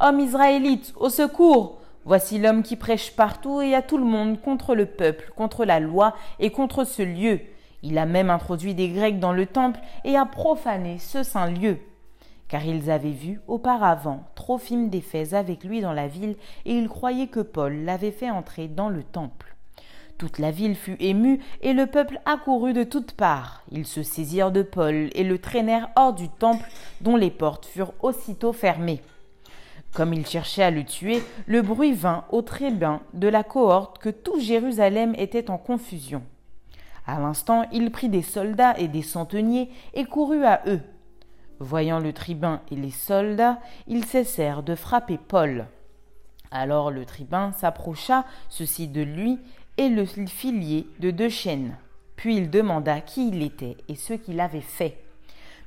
Homme 0.01 0.19
israélite, 0.19 0.93
au 0.97 1.09
secours 1.09 1.77
Voici 2.03 2.39
l'homme 2.39 2.63
qui 2.63 2.75
prêche 2.75 3.15
partout 3.15 3.61
et 3.61 3.75
à 3.75 3.83
tout 3.83 3.97
le 3.97 4.05
monde 4.05 4.41
contre 4.41 4.73
le 4.73 4.87
peuple, 4.87 5.31
contre 5.35 5.65
la 5.65 5.79
loi 5.79 6.15
et 6.39 6.49
contre 6.49 6.83
ce 6.83 7.03
lieu 7.03 7.39
il 7.83 7.97
a 7.97 8.05
même 8.05 8.29
introduit 8.29 8.75
des 8.75 8.89
Grecs 8.89 9.19
dans 9.19 9.33
le 9.33 9.45
temple 9.45 9.79
et 10.03 10.15
a 10.15 10.25
profané 10.25 10.99
ce 10.99 11.23
saint 11.23 11.49
lieu. 11.49 11.79
car 12.51 12.65
ils 12.65 12.91
avaient 12.91 13.11
vu 13.11 13.39
auparavant 13.47 14.25
Trophime 14.35 14.89
d'Éphèse 14.89 15.33
avec 15.33 15.63
lui 15.63 15.79
dans 15.79 15.93
la 15.93 16.09
ville, 16.09 16.35
et 16.65 16.73
ils 16.73 16.89
croyaient 16.89 17.27
que 17.27 17.39
Paul 17.39 17.85
l'avait 17.85 18.11
fait 18.11 18.29
entrer 18.29 18.67
dans 18.67 18.89
le 18.89 19.03
temple. 19.03 19.55
Toute 20.17 20.37
la 20.37 20.51
ville 20.51 20.75
fut 20.75 20.97
émue, 20.99 21.39
et 21.61 21.71
le 21.71 21.87
peuple 21.87 22.19
accourut 22.25 22.73
de 22.73 22.83
toutes 22.83 23.13
parts. 23.13 23.63
Ils 23.71 23.87
se 23.87 24.03
saisirent 24.03 24.51
de 24.51 24.63
Paul 24.63 25.09
et 25.15 25.23
le 25.23 25.39
traînèrent 25.39 25.91
hors 25.95 26.13
du 26.13 26.27
temple, 26.27 26.69
dont 26.99 27.15
les 27.15 27.31
portes 27.31 27.65
furent 27.65 27.93
aussitôt 28.01 28.51
fermées. 28.51 29.01
Comme 29.93 30.13
ils 30.13 30.27
cherchaient 30.27 30.63
à 30.63 30.71
le 30.71 30.83
tuer, 30.83 31.23
le 31.47 31.61
bruit 31.61 31.93
vint 31.93 32.25
au 32.31 32.41
tribun 32.41 32.99
de 33.13 33.29
la 33.29 33.43
cohorte 33.43 33.97
que 33.97 34.09
tout 34.09 34.41
Jérusalem 34.41 35.15
était 35.17 35.49
en 35.49 35.57
confusion. 35.57 36.21
À 37.07 37.19
l'instant, 37.19 37.65
il 37.71 37.91
prit 37.91 38.09
des 38.09 38.21
soldats 38.21 38.77
et 38.77 38.87
des 38.87 39.01
centeniers 39.01 39.69
et 39.93 40.05
courut 40.05 40.45
à 40.45 40.61
eux. 40.67 40.81
Voyant 41.59 41.99
le 41.99 42.13
tribun 42.13 42.61
et 42.71 42.75
les 42.75 42.91
soldats, 42.91 43.59
ils 43.87 44.05
cessèrent 44.05 44.63
de 44.63 44.75
frapper 44.75 45.17
Paul. 45.17 45.67
Alors 46.51 46.91
le 46.91 47.05
tribun 47.05 47.51
s'approcha, 47.53 48.25
ceci 48.49 48.87
de 48.87 49.01
lui, 49.01 49.39
et 49.77 49.89
le 49.89 50.05
fit 50.05 50.51
lier 50.51 50.87
de 50.99 51.11
deux 51.11 51.29
chaînes. 51.29 51.75
Puis 52.15 52.35
il 52.35 52.49
demanda 52.49 53.01
qui 53.01 53.29
il 53.29 53.41
était 53.41 53.77
et 53.87 53.95
ce 53.95 54.13
qu'il 54.13 54.39
avait 54.39 54.61
fait. 54.61 54.97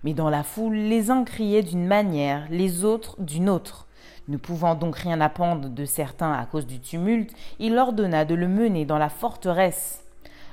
Mais 0.04 0.12
dans 0.12 0.30
la 0.30 0.42
foule, 0.42 0.74
les 0.74 1.10
uns 1.10 1.24
criaient 1.24 1.62
d'une 1.62 1.86
manière, 1.86 2.46
les 2.50 2.84
autres 2.84 3.20
d'une 3.20 3.48
autre. 3.48 3.86
Ne 4.28 4.36
pouvant 4.36 4.74
donc 4.74 4.96
rien 4.96 5.20
apprendre 5.20 5.68
de 5.68 5.84
certains 5.84 6.32
à 6.32 6.44
cause 6.46 6.66
du 6.66 6.78
tumulte, 6.78 7.34
il 7.58 7.76
ordonna 7.78 8.24
de 8.24 8.34
le 8.34 8.48
mener 8.48 8.84
dans 8.84 8.98
la 8.98 9.08
forteresse. 9.08 10.03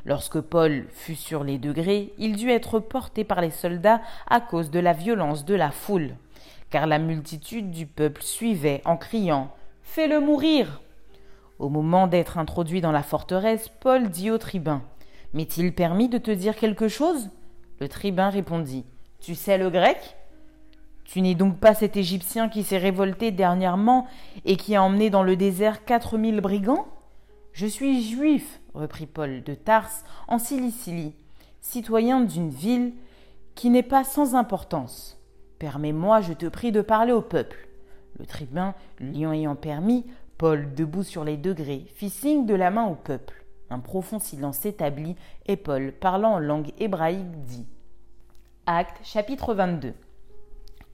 Lorsque 0.05 0.39
Paul 0.39 0.85
fut 0.89 1.15
sur 1.15 1.43
les 1.43 1.57
degrés, 1.57 2.13
il 2.17 2.35
dut 2.35 2.49
être 2.49 2.79
porté 2.79 3.23
par 3.23 3.41
les 3.41 3.51
soldats 3.51 4.01
à 4.29 4.41
cause 4.41 4.71
de 4.71 4.79
la 4.79 4.93
violence 4.93 5.45
de 5.45 5.55
la 5.55 5.71
foule, 5.71 6.15
car 6.69 6.87
la 6.87 6.99
multitude 6.99 7.71
du 7.71 7.85
peuple 7.85 8.23
suivait 8.23 8.81
en 8.85 8.97
criant 8.97 9.53
Fais-le 9.83 10.19
mourir! 10.19 10.81
Au 11.59 11.69
moment 11.69 12.07
d'être 12.07 12.37
introduit 12.39 12.81
dans 12.81 12.91
la 12.91 13.03
forteresse, 13.03 13.69
Paul 13.81 14.09
dit 14.09 14.31
au 14.31 14.37
tribun 14.37 14.81
M'est-il 15.33 15.73
permis 15.73 16.09
de 16.09 16.17
te 16.17 16.31
dire 16.31 16.55
quelque 16.55 16.87
chose? 16.87 17.29
Le 17.79 17.87
tribun 17.87 18.29
répondit 18.29 18.85
Tu 19.19 19.35
sais 19.35 19.57
le 19.57 19.69
grec 19.69 20.15
Tu 21.03 21.21
n'es 21.21 21.35
donc 21.35 21.59
pas 21.59 21.75
cet 21.75 21.97
Égyptien 21.97 22.49
qui 22.49 22.63
s'est 22.63 22.77
révolté 22.77 23.31
dernièrement 23.31 24.07
et 24.45 24.55
qui 24.55 24.75
a 24.75 24.81
emmené 24.81 25.09
dans 25.09 25.23
le 25.23 25.35
désert 25.35 25.85
quatre 25.85 26.17
mille 26.17 26.41
brigands 26.41 26.87
Je 27.53 27.67
suis 27.67 28.01
juif, 28.01 28.60
reprit 28.73 29.05
Paul 29.05 29.43
de 29.43 29.53
Tarse, 29.53 30.03
en 30.27 30.39
Cilicie, 30.39 31.13
citoyen 31.59 32.21
d'une 32.21 32.49
ville 32.49 32.93
qui 33.55 33.69
n'est 33.69 33.83
pas 33.83 34.03
sans 34.03 34.35
importance. 34.35 35.17
Permets-moi, 35.59 36.21
je 36.21 36.33
te 36.33 36.47
prie, 36.47 36.71
de 36.71 36.81
parler 36.81 37.11
au 37.11 37.21
peuple. 37.21 37.67
Le 38.19 38.25
tribun 38.25 38.73
lui 38.99 39.23
ayant 39.23 39.55
permis, 39.55 40.05
Paul, 40.37 40.73
debout 40.73 41.03
sur 41.03 41.23
les 41.23 41.37
degrés, 41.37 41.85
fit 41.95 42.09
signe 42.09 42.45
de 42.45 42.55
la 42.55 42.71
main 42.71 42.87
au 42.87 42.95
peuple. 42.95 43.45
Un 43.69 43.79
profond 43.79 44.19
silence 44.19 44.57
s'établit 44.57 45.15
et 45.45 45.55
Paul, 45.55 45.93
parlant 45.93 46.33
en 46.33 46.39
langue 46.39 46.71
hébraïque, 46.79 47.45
dit 47.45 47.67
Acte 48.65 48.97
chapitre 49.03 49.53
22 49.53 49.93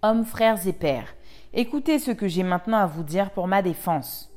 Hommes, 0.04 0.26
frères 0.26 0.68
et 0.68 0.74
pères, 0.74 1.16
écoutez 1.54 1.98
ce 1.98 2.12
que 2.12 2.28
j'ai 2.28 2.44
maintenant 2.44 2.78
à 2.78 2.86
vous 2.86 3.04
dire 3.04 3.32
pour 3.32 3.48
ma 3.48 3.62
défense. 3.62 4.32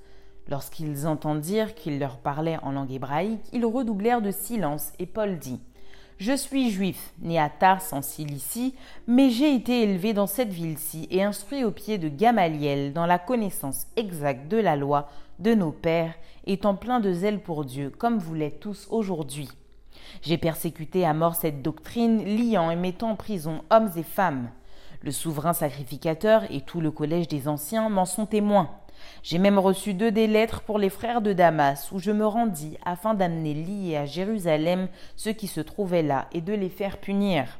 Lorsqu'ils 0.48 1.06
entendirent 1.06 1.74
qu'il 1.74 1.98
leur 1.98 2.18
parlait 2.18 2.58
en 2.62 2.72
langue 2.72 2.90
hébraïque, 2.90 3.44
ils 3.52 3.64
redoublèrent 3.64 4.22
de 4.22 4.30
silence, 4.30 4.92
et 4.98 5.06
Paul 5.06 5.38
dit 5.38 5.60
Je 6.18 6.36
suis 6.36 6.70
juif, 6.70 7.12
né 7.20 7.38
à 7.38 7.48
Tars 7.48 7.82
en 7.92 8.02
Cilicie, 8.02 8.74
mais 9.06 9.30
j'ai 9.30 9.54
été 9.54 9.82
élevé 9.82 10.12
dans 10.12 10.26
cette 10.26 10.52
ville-ci 10.52 11.06
et 11.10 11.22
instruit 11.22 11.64
au 11.64 11.70
pied 11.70 11.98
de 11.98 12.08
Gamaliel 12.08 12.92
dans 12.92 13.06
la 13.06 13.18
connaissance 13.18 13.86
exacte 13.96 14.48
de 14.48 14.56
la 14.56 14.76
loi 14.76 15.08
de 15.38 15.54
nos 15.54 15.72
pères, 15.72 16.14
étant 16.46 16.74
plein 16.74 17.00
de 17.00 17.12
zèle 17.12 17.40
pour 17.40 17.64
Dieu, 17.64 17.90
comme 17.90 18.18
vous 18.18 18.34
l'êtes 18.34 18.60
tous 18.60 18.86
aujourd'hui. 18.90 19.48
J'ai 20.22 20.38
persécuté 20.38 21.04
à 21.04 21.14
mort 21.14 21.34
cette 21.34 21.62
doctrine, 21.62 22.24
liant 22.24 22.70
et 22.70 22.76
mettant 22.76 23.10
en 23.10 23.16
prison 23.16 23.62
hommes 23.70 23.90
et 23.96 24.02
femmes. 24.02 24.50
Le 25.02 25.12
souverain 25.12 25.54
sacrificateur 25.54 26.44
et 26.50 26.60
tout 26.60 26.80
le 26.80 26.90
collège 26.90 27.28
des 27.28 27.48
anciens 27.48 27.88
m'en 27.88 28.04
sont 28.04 28.26
témoins. 28.26 28.70
J'ai 29.22 29.38
même 29.38 29.58
reçu 29.58 29.94
deux 29.94 30.10
des 30.10 30.26
lettres 30.26 30.62
pour 30.62 30.78
les 30.78 30.90
frères 30.90 31.20
de 31.20 31.32
Damas, 31.32 31.90
où 31.92 31.98
je 31.98 32.10
me 32.10 32.26
rendis 32.26 32.78
afin 32.84 33.14
d'amener 33.14 33.54
liés 33.54 33.96
à 33.96 34.06
Jérusalem 34.06 34.88
ceux 35.16 35.32
qui 35.32 35.46
se 35.46 35.60
trouvaient 35.60 36.02
là 36.02 36.28
et 36.32 36.40
de 36.40 36.52
les 36.52 36.68
faire 36.68 36.98
punir. 36.98 37.58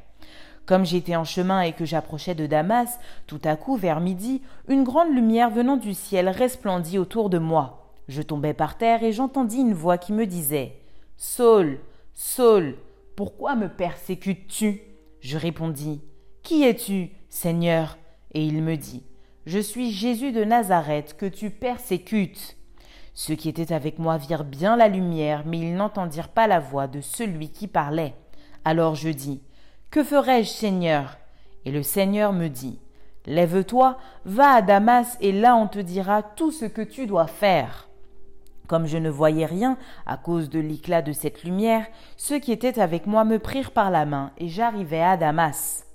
Comme 0.65 0.85
j'étais 0.85 1.15
en 1.15 1.23
chemin 1.23 1.61
et 1.61 1.73
que 1.73 1.85
j'approchais 1.85 2.35
de 2.35 2.45
Damas, 2.45 2.99
tout 3.27 3.41
à 3.43 3.55
coup, 3.55 3.75
vers 3.75 3.99
midi, 3.99 4.41
une 4.67 4.83
grande 4.83 5.13
lumière 5.13 5.49
venant 5.49 5.77
du 5.77 5.93
ciel 5.93 6.29
resplendit 6.29 6.97
autour 6.97 7.29
de 7.29 7.39
moi. 7.39 7.93
Je 8.07 8.21
tombai 8.21 8.53
par 8.53 8.77
terre 8.77 9.03
et 9.03 9.11
j'entendis 9.11 9.57
une 9.57 9.73
voix 9.73 9.97
qui 9.97 10.13
me 10.13 10.25
disait 10.25 10.77
Saul, 11.17 11.79
Saul, 12.13 12.75
pourquoi 13.15 13.55
me 13.55 13.69
persécutes-tu? 13.69 14.81
Je 15.19 15.37
répondis 15.37 16.01
Qui 16.43 16.63
es-tu, 16.63 17.11
Seigneur? 17.29 17.97
Et 18.33 18.45
il 18.45 18.61
me 18.63 18.77
dit 18.77 19.03
je 19.45 19.59
suis 19.59 19.91
Jésus 19.91 20.31
de 20.31 20.43
Nazareth 20.43 21.17
que 21.17 21.25
tu 21.25 21.49
persécutes. 21.49 22.57
Ceux 23.13 23.35
qui 23.35 23.49
étaient 23.49 23.73
avec 23.73 23.97
moi 23.97 24.17
virent 24.17 24.43
bien 24.43 24.75
la 24.75 24.87
lumière, 24.87 25.43
mais 25.45 25.59
ils 25.59 25.75
n'entendirent 25.75 26.29
pas 26.29 26.47
la 26.47 26.59
voix 26.59 26.87
de 26.87 27.01
celui 27.01 27.49
qui 27.49 27.67
parlait. 27.67 28.13
Alors 28.65 28.95
je 28.95 29.09
dis, 29.09 29.41
Que 29.89 30.03
ferai-je, 30.03 30.49
Seigneur? 30.49 31.17
Et 31.65 31.71
le 31.71 31.83
Seigneur 31.83 32.33
me 32.33 32.47
dit, 32.47 32.79
Lève-toi, 33.25 33.97
va 34.25 34.53
à 34.53 34.61
Damas, 34.61 35.17
et 35.21 35.31
là 35.31 35.55
on 35.55 35.67
te 35.67 35.79
dira 35.79 36.23
tout 36.23 36.51
ce 36.51 36.65
que 36.65 36.81
tu 36.81 37.07
dois 37.07 37.27
faire. 37.27 37.89
Comme 38.67 38.85
je 38.85 38.97
ne 38.97 39.09
voyais 39.09 39.45
rien 39.45 39.77
à 40.05 40.17
cause 40.17 40.49
de 40.49 40.59
l'éclat 40.59 41.01
de 41.01 41.11
cette 41.11 41.43
lumière, 41.43 41.85
ceux 42.15 42.39
qui 42.39 42.51
étaient 42.51 42.79
avec 42.79 43.05
moi 43.05 43.25
me 43.25 43.37
prirent 43.37 43.71
par 43.71 43.91
la 43.91 44.05
main, 44.05 44.31
et 44.37 44.47
j'arrivai 44.47 45.01
à 45.01 45.17
Damas. 45.17 45.85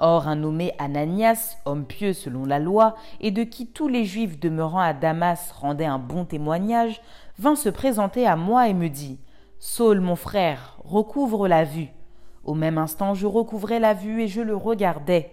Or 0.00 0.28
un 0.28 0.36
nommé 0.36 0.72
Ananias, 0.78 1.56
homme 1.64 1.84
pieux 1.84 2.12
selon 2.12 2.44
la 2.44 2.60
loi, 2.60 2.94
et 3.20 3.32
de 3.32 3.42
qui 3.42 3.66
tous 3.66 3.88
les 3.88 4.04
Juifs 4.04 4.38
demeurant 4.38 4.78
à 4.78 4.92
Damas 4.92 5.52
rendaient 5.52 5.84
un 5.84 5.98
bon 5.98 6.24
témoignage, 6.24 7.00
vint 7.38 7.56
se 7.56 7.68
présenter 7.68 8.24
à 8.26 8.36
moi 8.36 8.68
et 8.68 8.74
me 8.74 8.88
dit 8.88 9.18
Saul, 9.58 10.00
mon 10.00 10.14
frère, 10.14 10.78
recouvre 10.84 11.48
la 11.48 11.64
vue. 11.64 11.88
Au 12.44 12.54
même 12.54 12.78
instant, 12.78 13.14
je 13.14 13.26
recouvrais 13.26 13.80
la 13.80 13.92
vue 13.92 14.22
et 14.22 14.28
je 14.28 14.40
le 14.40 14.54
regardais. 14.54 15.32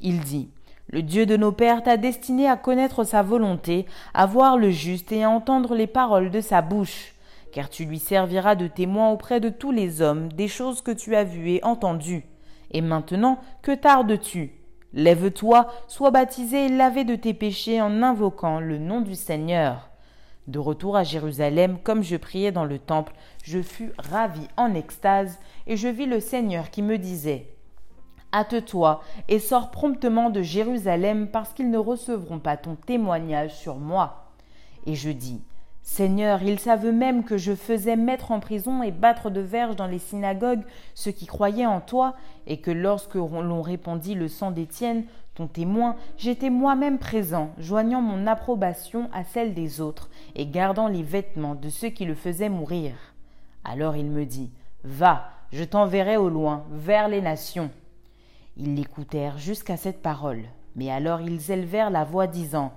Il 0.00 0.20
dit 0.20 0.48
Le 0.88 1.02
Dieu 1.02 1.26
de 1.26 1.36
nos 1.36 1.52
pères 1.52 1.82
t'a 1.82 1.98
destiné 1.98 2.48
à 2.48 2.56
connaître 2.56 3.04
sa 3.04 3.20
volonté, 3.20 3.84
à 4.14 4.24
voir 4.24 4.56
le 4.56 4.70
juste 4.70 5.12
et 5.12 5.24
à 5.24 5.30
entendre 5.30 5.74
les 5.74 5.86
paroles 5.86 6.30
de 6.30 6.40
sa 6.40 6.62
bouche, 6.62 7.12
car 7.52 7.68
tu 7.68 7.84
lui 7.84 7.98
serviras 7.98 8.54
de 8.54 8.66
témoin 8.66 9.10
auprès 9.10 9.40
de 9.40 9.50
tous 9.50 9.72
les 9.72 10.00
hommes 10.00 10.32
des 10.32 10.48
choses 10.48 10.80
que 10.80 10.90
tu 10.90 11.14
as 11.14 11.24
vues 11.24 11.50
et 11.50 11.64
entendues. 11.64 12.29
Et 12.70 12.80
maintenant, 12.80 13.38
que 13.62 13.72
tardes-tu? 13.72 14.52
Lève-toi, 14.92 15.68
sois 15.86 16.10
baptisé 16.10 16.66
et 16.66 16.68
lavé 16.68 17.04
de 17.04 17.14
tes 17.14 17.34
péchés 17.34 17.80
en 17.80 18.02
invoquant 18.02 18.58
le 18.58 18.78
nom 18.78 19.00
du 19.00 19.14
Seigneur. 19.14 19.90
De 20.48 20.58
retour 20.58 20.96
à 20.96 21.04
Jérusalem, 21.04 21.78
comme 21.82 22.02
je 22.02 22.16
priais 22.16 22.50
dans 22.50 22.64
le 22.64 22.78
temple, 22.78 23.12
je 23.44 23.62
fus 23.62 23.92
ravi 23.98 24.48
en 24.56 24.74
extase, 24.74 25.38
et 25.68 25.76
je 25.76 25.86
vis 25.86 26.06
le 26.06 26.18
Seigneur 26.18 26.70
qui 26.70 26.82
me 26.82 26.98
disait 26.98 27.46
Hâte-toi 28.32 29.00
et 29.28 29.38
sors 29.38 29.70
promptement 29.70 30.30
de 30.30 30.42
Jérusalem, 30.42 31.28
parce 31.28 31.52
qu'ils 31.52 31.70
ne 31.70 31.78
recevront 31.78 32.40
pas 32.40 32.56
ton 32.56 32.74
témoignage 32.74 33.54
sur 33.54 33.76
moi. 33.76 34.32
Et 34.86 34.94
je 34.94 35.10
dis 35.10 35.40
Seigneur, 35.82 36.42
ils 36.42 36.60
savent 36.60 36.90
même 36.92 37.24
que 37.24 37.38
je 37.38 37.54
faisais 37.54 37.96
mettre 37.96 38.32
en 38.32 38.40
prison 38.40 38.82
et 38.82 38.90
battre 38.90 39.30
de 39.30 39.40
verges 39.40 39.76
dans 39.76 39.86
les 39.86 39.98
synagogues 39.98 40.62
ceux 40.94 41.10
qui 41.10 41.26
croyaient 41.26 41.66
en 41.66 41.80
toi, 41.80 42.14
et 42.46 42.58
que 42.58 42.70
lorsque 42.70 43.14
l'on 43.14 43.62
répandit 43.62 44.14
le 44.14 44.28
sang 44.28 44.50
d'Étienne, 44.50 45.04
ton 45.34 45.46
témoin, 45.46 45.96
j'étais 46.18 46.50
moi-même 46.50 46.98
présent, 46.98 47.50
joignant 47.58 48.02
mon 48.02 48.26
approbation 48.26 49.08
à 49.12 49.24
celle 49.24 49.54
des 49.54 49.80
autres, 49.80 50.10
et 50.34 50.46
gardant 50.46 50.86
les 50.86 51.02
vêtements 51.02 51.54
de 51.54 51.70
ceux 51.70 51.88
qui 51.88 52.04
le 52.04 52.14
faisaient 52.14 52.48
mourir. 52.48 52.92
Alors 53.64 53.96
il 53.96 54.06
me 54.06 54.26
dit, 54.26 54.50
Va, 54.84 55.30
je 55.52 55.64
t'enverrai 55.64 56.16
au 56.16 56.28
loin, 56.28 56.64
vers 56.70 57.08
les 57.08 57.20
nations. 57.20 57.70
Ils 58.56 58.74
l'écoutèrent 58.74 59.38
jusqu'à 59.38 59.76
cette 59.76 60.02
parole, 60.02 60.44
mais 60.76 60.90
alors 60.90 61.20
ils 61.20 61.50
élevèrent 61.50 61.90
la 61.90 62.04
voix 62.04 62.26
disant, 62.26 62.72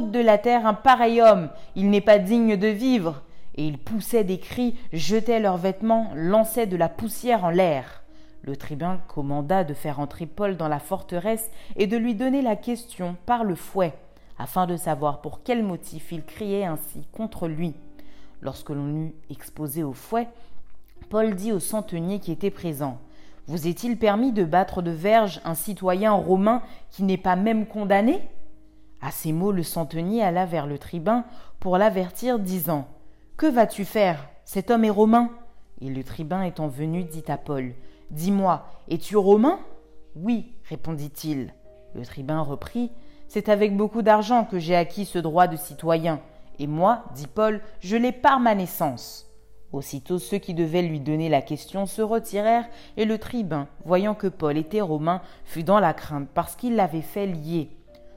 de 0.00 0.20
la 0.20 0.38
terre 0.38 0.66
un 0.66 0.74
pareil 0.74 1.20
homme, 1.20 1.50
il 1.76 1.90
n'est 1.90 2.00
pas 2.00 2.18
digne 2.18 2.56
de 2.56 2.68
vivre. 2.68 3.22
Et 3.54 3.66
ils 3.66 3.78
poussaient 3.78 4.24
des 4.24 4.38
cris, 4.38 4.78
jetaient 4.92 5.40
leurs 5.40 5.58
vêtements, 5.58 6.10
lançaient 6.14 6.66
de 6.66 6.76
la 6.76 6.88
poussière 6.88 7.44
en 7.44 7.50
l'air. 7.50 8.02
Le 8.42 8.56
tribun 8.56 9.00
commanda 9.08 9.62
de 9.62 9.74
faire 9.74 10.00
entrer 10.00 10.26
Paul 10.26 10.56
dans 10.56 10.68
la 10.68 10.78
forteresse 10.78 11.50
et 11.76 11.86
de 11.86 11.96
lui 11.96 12.14
donner 12.14 12.42
la 12.42 12.56
question 12.56 13.16
par 13.26 13.44
le 13.44 13.54
fouet, 13.54 13.92
afin 14.38 14.66
de 14.66 14.76
savoir 14.76 15.20
pour 15.20 15.42
quel 15.42 15.62
motif 15.62 16.10
il 16.12 16.24
criait 16.24 16.64
ainsi 16.64 17.06
contre 17.12 17.46
lui. 17.46 17.74
Lorsque 18.40 18.70
l'on 18.70 18.88
eut 18.96 19.14
exposé 19.30 19.84
au 19.84 19.92
fouet, 19.92 20.28
Paul 21.10 21.34
dit 21.34 21.52
au 21.52 21.60
centenier 21.60 22.18
qui 22.18 22.32
était 22.32 22.50
présent 22.50 22.98
Vous 23.46 23.68
est-il 23.68 23.98
permis 23.98 24.32
de 24.32 24.44
battre 24.44 24.82
de 24.82 24.90
verge 24.90 25.40
un 25.44 25.54
citoyen 25.54 26.12
romain 26.12 26.62
qui 26.90 27.04
n'est 27.04 27.18
pas 27.18 27.36
même 27.36 27.66
condamné? 27.66 28.28
À 29.02 29.10
ces 29.10 29.32
mots, 29.32 29.50
le 29.50 29.64
centenier 29.64 30.22
alla 30.22 30.46
vers 30.46 30.68
le 30.68 30.78
tribun 30.78 31.24
pour 31.58 31.76
l'avertir, 31.76 32.38
disant 32.38 32.86
Que 33.36 33.46
vas-tu 33.46 33.84
faire? 33.84 34.28
Cet 34.44 34.70
homme 34.70 34.84
est 34.84 34.90
romain. 34.90 35.30
Et 35.80 35.90
le 35.90 36.04
tribun 36.04 36.42
étant 36.42 36.68
venu, 36.68 37.02
dit 37.02 37.24
à 37.26 37.36
Paul 37.36 37.74
Dis-moi, 38.12 38.64
es-tu 38.88 39.16
romain? 39.16 39.58
Oui, 40.14 40.52
répondit-il. 40.68 41.52
Le 41.94 42.06
tribun 42.06 42.42
reprit 42.42 42.92
C'est 43.26 43.48
avec 43.48 43.76
beaucoup 43.76 44.02
d'argent 44.02 44.44
que 44.44 44.60
j'ai 44.60 44.76
acquis 44.76 45.04
ce 45.04 45.18
droit 45.18 45.48
de 45.48 45.56
citoyen. 45.56 46.20
Et 46.60 46.68
moi, 46.68 47.02
dit 47.16 47.26
Paul, 47.26 47.60
je 47.80 47.96
l'ai 47.96 48.12
par 48.12 48.38
ma 48.38 48.54
naissance. 48.54 49.26
Aussitôt 49.72 50.18
ceux 50.20 50.38
qui 50.38 50.54
devaient 50.54 50.82
lui 50.82 51.00
donner 51.00 51.28
la 51.28 51.42
question 51.42 51.86
se 51.86 52.02
retirèrent, 52.02 52.68
et 52.96 53.06
le 53.06 53.18
tribun, 53.18 53.66
voyant 53.84 54.14
que 54.14 54.26
Paul 54.28 54.58
était 54.58 54.82
romain, 54.82 55.22
fut 55.44 55.64
dans 55.64 55.80
la 55.80 55.94
crainte 55.94 56.28
parce 56.34 56.54
qu'il 56.54 56.76
l'avait 56.76 57.00
fait 57.00 57.26
lier. 57.26 57.70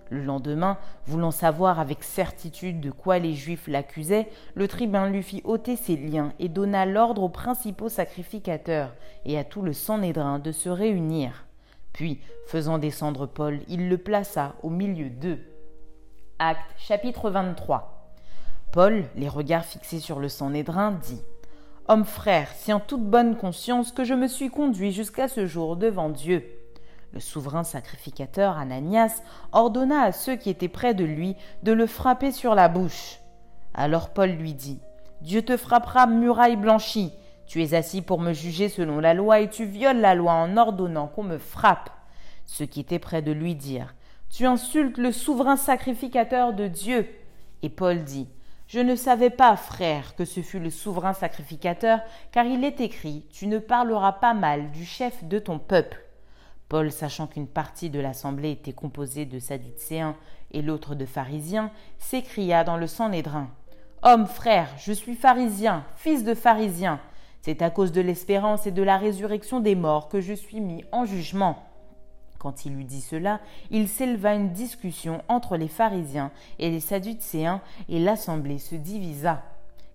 Le 0.10 0.24
lendemain, 0.24 0.78
voulant 1.08 1.32
savoir 1.32 1.80
avec 1.80 2.04
certitude 2.04 2.80
de 2.80 2.92
quoi 2.92 3.18
les 3.18 3.34
Juifs 3.34 3.68
l'accusaient, 3.68 4.30
le 4.54 4.68
tribun 4.68 5.10
lui 5.10 5.24
fit 5.24 5.42
ôter 5.44 5.76
ses 5.76 5.98
liens 5.98 6.34
et 6.40 6.48
donna 6.48 6.86
l'ordre 6.86 7.24
aux 7.24 7.30
principaux 7.30 7.90
sacrificateurs 7.90 8.94
et 9.26 9.38
à 9.38 9.44
tout 9.44 9.64
le 9.64 9.74
Sanhédrin 9.74 10.40
de 10.40 10.52
se 10.52 10.70
réunir. 10.70 11.46
Puis, 11.92 12.20
faisant 12.46 12.78
descendre 12.78 13.26
Paul, 13.26 13.62
il 13.68 13.90
le 13.90 13.98
plaça 13.98 14.56
au 14.62 14.70
milieu 14.70 15.10
d'eux. 15.10 15.40
Acte 16.38 16.60
chapitre 16.78 17.30
23 17.30 18.12
Paul, 18.72 19.06
les 19.16 19.30
regards 19.30 19.66
fixés 19.66 20.00
sur 20.00 20.20
le 20.20 20.28
Sanhédrin, 20.30 20.92
dit 20.92 21.22
Homme 21.88 22.06
frère, 22.06 22.50
c'est 22.56 22.74
en 22.74 22.80
toute 22.80 23.04
bonne 23.06 23.38
conscience 23.38 23.92
que 23.92 24.04
je 24.04 24.14
me 24.14 24.28
suis 24.28 24.50
conduit 24.50 24.92
jusqu'à 24.92 25.28
ce 25.28 25.46
jour 25.46 25.78
devant 25.78 26.10
Dieu 26.10 26.44
le 27.16 27.22
souverain 27.22 27.64
sacrificateur 27.64 28.58
Ananias 28.58 29.22
ordonna 29.54 30.02
à 30.02 30.12
ceux 30.12 30.36
qui 30.36 30.50
étaient 30.50 30.68
près 30.68 30.94
de 30.94 31.06
lui 31.06 31.38
de 31.64 31.72
le 31.72 31.88
frapper 31.88 32.34
sur 32.34 32.56
la 32.56 32.68
bouche. 32.68 33.20
Alors 33.74 34.10
Paul 34.10 34.32
lui 34.32 34.54
dit 34.54 34.80
Dieu 35.22 35.42
te 35.42 35.56
frappera 35.56 36.08
muraille 36.08 36.58
blanchie. 36.58 37.14
Tu 37.48 37.64
es 37.64 37.74
assis 37.74 38.02
pour 38.02 38.20
me 38.20 38.34
juger 38.34 38.68
selon 38.68 39.00
la 39.00 39.14
loi 39.14 39.40
et 39.40 39.50
tu 39.50 39.64
violes 39.64 40.02
la 40.02 40.14
loi 40.14 40.34
en 40.34 40.58
ordonnant 40.58 41.08
qu'on 41.08 41.24
me 41.24 41.38
frappe. 41.38 41.90
Ceux 42.46 42.66
qui 42.66 42.82
étaient 42.82 43.00
près 43.00 43.22
de 43.22 43.32
lui 43.32 43.56
dirent 43.56 43.96
Tu 44.30 44.46
insultes 44.46 44.98
le 44.98 45.14
souverain 45.14 45.56
sacrificateur 45.56 46.52
de 46.52 46.68
Dieu. 46.68 47.08
Et 47.62 47.70
Paul 47.70 48.04
dit 48.04 48.28
Je 48.68 48.82
ne 48.82 48.96
savais 48.96 49.30
pas, 49.30 49.56
frère, 49.56 50.16
que 50.16 50.26
ce 50.26 50.42
fut 50.42 50.60
le 50.60 50.70
souverain 50.70 51.14
sacrificateur, 51.14 52.00
car 52.34 52.46
il 52.46 52.66
est 52.66 52.82
écrit 52.82 53.26
Tu 53.32 53.48
ne 53.48 53.60
parleras 53.60 54.14
pas 54.14 54.34
mal 54.34 54.72
du 54.72 54.84
chef 54.84 55.24
de 55.24 55.40
ton 55.40 55.60
peuple. 55.60 56.05
Paul, 56.70 56.92
sachant 56.92 57.28
qu'une 57.28 57.48
partie 57.48 57.90
de 57.90 58.00
l'assemblée 58.00 58.52
était 58.52 58.74
composée 58.74 59.26
de 59.26 59.40
Sadducéens 59.40 60.16
et 60.52 60.62
l'autre 60.62 60.96
de 60.96 61.06
pharisiens, 61.06 61.72
s'écria 62.00 62.64
dans 62.64 62.78
le 62.78 62.88
Sanhédrin 62.88 63.50
Homme, 64.02 64.28
frère, 64.28 64.70
je 64.78 64.94
suis 64.94 65.16
pharisien, 65.16 65.84
fils 65.96 66.24
de 66.24 66.34
pharisien. 66.34 67.00
C'est 67.42 67.62
à 67.62 67.70
cause 67.70 67.92
de 67.92 68.02
l'espérance 68.02 68.68
et 68.68 68.72
de 68.72 68.84
la 68.84 68.98
résurrection 68.98 69.60
des 69.60 69.76
morts 69.76 70.10
que 70.10 70.22
je 70.22 70.34
suis 70.34 70.62
mis 70.62 70.84
en 70.92 71.06
jugement. 71.06 71.64
Quand 72.40 72.66
il 72.66 72.80
eut 72.80 72.84
dit 72.84 73.02
cela, 73.02 73.40
il 73.72 73.88
s'éleva 73.88 74.36
une 74.36 74.52
discussion 74.52 75.24
entre 75.28 75.58
les 75.58 75.68
pharisiens 75.68 76.32
et 76.60 76.70
les 76.70 76.80
sadducéens, 76.80 77.62
et 77.90 78.00
l'assemblée 78.00 78.60
se 78.60 78.76
divisa. 78.76 79.42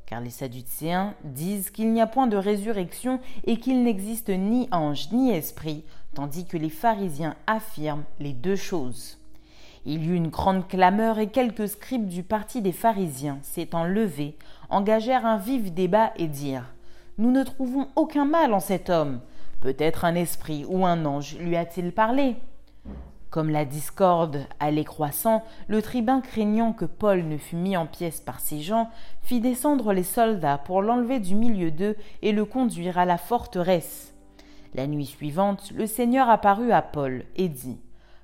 Car 0.06 0.20
les 0.20 0.30
sadducéens 0.30 1.14
disent 1.22 1.70
qu'il 1.70 1.92
n'y 1.92 2.00
a 2.00 2.08
point 2.08 2.26
de 2.26 2.36
résurrection 2.36 3.20
et 3.44 3.58
qu'il 3.58 3.84
n'existe 3.84 4.30
ni 4.30 4.68
ange 4.72 5.12
ni 5.12 5.30
esprit, 5.30 5.84
tandis 6.14 6.46
que 6.46 6.56
les 6.56 6.70
pharisiens 6.70 7.36
affirment 7.46 8.04
les 8.18 8.32
deux 8.32 8.56
choses. 8.56 9.18
Il 9.86 10.04
y 10.04 10.08
eut 10.08 10.14
une 10.14 10.28
grande 10.28 10.68
clameur 10.68 11.18
et 11.18 11.28
quelques 11.28 11.68
scribes 11.68 12.06
du 12.06 12.22
parti 12.22 12.60
des 12.60 12.72
pharisiens, 12.72 13.38
s'étant 13.42 13.84
levés, 13.84 14.36
engagèrent 14.68 15.24
un 15.24 15.38
vif 15.38 15.72
débat 15.72 16.12
et 16.16 16.28
dirent 16.28 16.74
Nous 17.16 17.30
ne 17.30 17.42
trouvons 17.42 17.88
aucun 17.96 18.26
mal 18.26 18.52
en 18.52 18.60
cet 18.60 18.90
homme. 18.90 19.20
Peut-être 19.60 20.04
un 20.04 20.14
esprit 20.14 20.66
ou 20.68 20.84
un 20.84 21.04
ange 21.06 21.36
lui 21.38 21.56
a-t-il 21.56 21.92
parlé 21.92 22.36
Comme 23.30 23.48
la 23.48 23.64
discorde 23.64 24.46
allait 24.58 24.84
croissant, 24.84 25.42
le 25.66 25.80
tribun 25.80 26.20
craignant 26.20 26.74
que 26.74 26.84
Paul 26.84 27.24
ne 27.24 27.38
fût 27.38 27.56
mis 27.56 27.76
en 27.76 27.86
pièces 27.86 28.20
par 28.20 28.40
ces 28.40 28.60
gens, 28.60 28.90
fit 29.22 29.40
descendre 29.40 29.94
les 29.94 30.02
soldats 30.02 30.58
pour 30.58 30.82
l'enlever 30.82 31.20
du 31.20 31.34
milieu 31.34 31.70
d'eux 31.70 31.96
et 32.20 32.32
le 32.32 32.44
conduire 32.44 32.98
à 32.98 33.06
la 33.06 33.16
forteresse. 33.16 34.09
La 34.74 34.86
nuit 34.86 35.06
suivante, 35.06 35.72
le 35.74 35.86
Seigneur 35.86 36.28
apparut 36.28 36.70
à 36.70 36.80
Paul 36.80 37.24
et 37.34 37.48
dit 37.48 37.80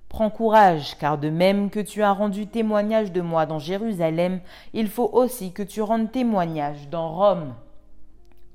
Prends 0.09 0.31
courage, 0.31 0.97
car 0.99 1.19
de 1.19 1.29
même 1.29 1.71
que 1.71 1.81
tu 1.81 2.03
as 2.03 2.13
rendu 2.13 2.47
témoignage 2.47 3.11
de 3.11 3.21
moi 3.21 3.47
dans 3.47 3.59
Jérusalem, 3.59 4.41
il 4.73 4.89
faut 4.89 5.11
aussi 5.13 5.53
que 5.53 5.65
tu 5.65 5.83
rendes 5.83 6.13
témoignage 6.13 6.89
dans 6.89 7.13
Rome. 7.13 7.55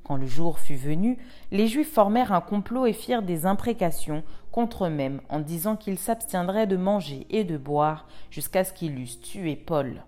Quand 0.06 0.16
le 0.16 0.26
jour 0.26 0.58
fut 0.58 0.76
venu, 0.76 1.18
les 1.52 1.68
Juifs 1.68 1.92
formèrent 1.92 2.32
un 2.32 2.42
complot 2.42 2.86
et 2.86 2.94
firent 2.94 3.22
des 3.22 3.46
imprécations 3.46 4.24
contre 4.52 4.86
eux-mêmes 4.86 5.22
en 5.30 5.40
disant 5.40 5.76
qu'ils 5.76 6.00
s'abstiendraient 6.00 6.68
de 6.68 6.78
manger 6.78 7.28
et 7.30 7.44
de 7.44 7.58
boire 7.58 8.08
jusqu'à 8.30 8.64
ce 8.64 8.72
qu'ils 8.72 8.98
eussent 9.00 9.20
tué 9.22 9.58
Paul. 9.58 10.04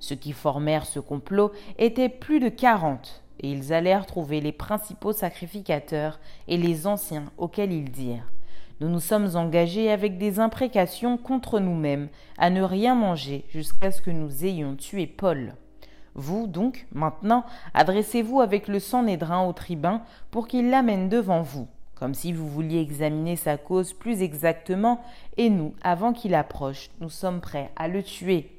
Ceux 0.00 0.16
qui 0.16 0.32
formèrent 0.32 0.86
ce 0.86 0.98
complot 0.98 1.52
étaient 1.78 2.08
plus 2.08 2.40
de 2.40 2.48
quarante, 2.48 3.21
et 3.42 3.50
ils 3.50 3.72
allèrent 3.72 4.06
trouver 4.06 4.40
les 4.40 4.52
principaux 4.52 5.12
sacrificateurs 5.12 6.20
et 6.48 6.56
les 6.56 6.86
anciens 6.86 7.24
auxquels 7.38 7.72
ils 7.72 7.90
dirent 7.90 8.30
Nous 8.80 8.88
nous 8.88 9.00
sommes 9.00 9.36
engagés 9.36 9.90
avec 9.90 10.18
des 10.18 10.40
imprécations 10.40 11.16
contre 11.16 11.60
nous-mêmes 11.60 12.08
à 12.38 12.50
ne 12.50 12.62
rien 12.62 12.94
manger 12.94 13.44
jusqu'à 13.48 13.90
ce 13.90 14.00
que 14.00 14.10
nous 14.10 14.44
ayons 14.44 14.76
tué 14.76 15.06
Paul. 15.06 15.54
Vous, 16.14 16.46
donc, 16.46 16.86
maintenant, 16.92 17.44
adressez-vous 17.74 18.40
avec 18.40 18.68
le 18.68 18.78
sang 18.80 19.04
nédrin 19.04 19.46
au 19.46 19.52
tribun 19.52 20.02
pour 20.30 20.46
qu'il 20.46 20.68
l'amène 20.68 21.08
devant 21.08 21.40
vous, 21.40 21.68
comme 21.94 22.14
si 22.14 22.32
vous 22.32 22.48
vouliez 22.48 22.80
examiner 22.80 23.36
sa 23.36 23.56
cause 23.56 23.94
plus 23.94 24.22
exactement, 24.22 25.00
et 25.36 25.48
nous, 25.48 25.74
avant 25.82 26.12
qu'il 26.12 26.34
approche, 26.34 26.90
nous 27.00 27.08
sommes 27.08 27.40
prêts 27.40 27.70
à 27.76 27.88
le 27.88 28.02
tuer. 28.02 28.50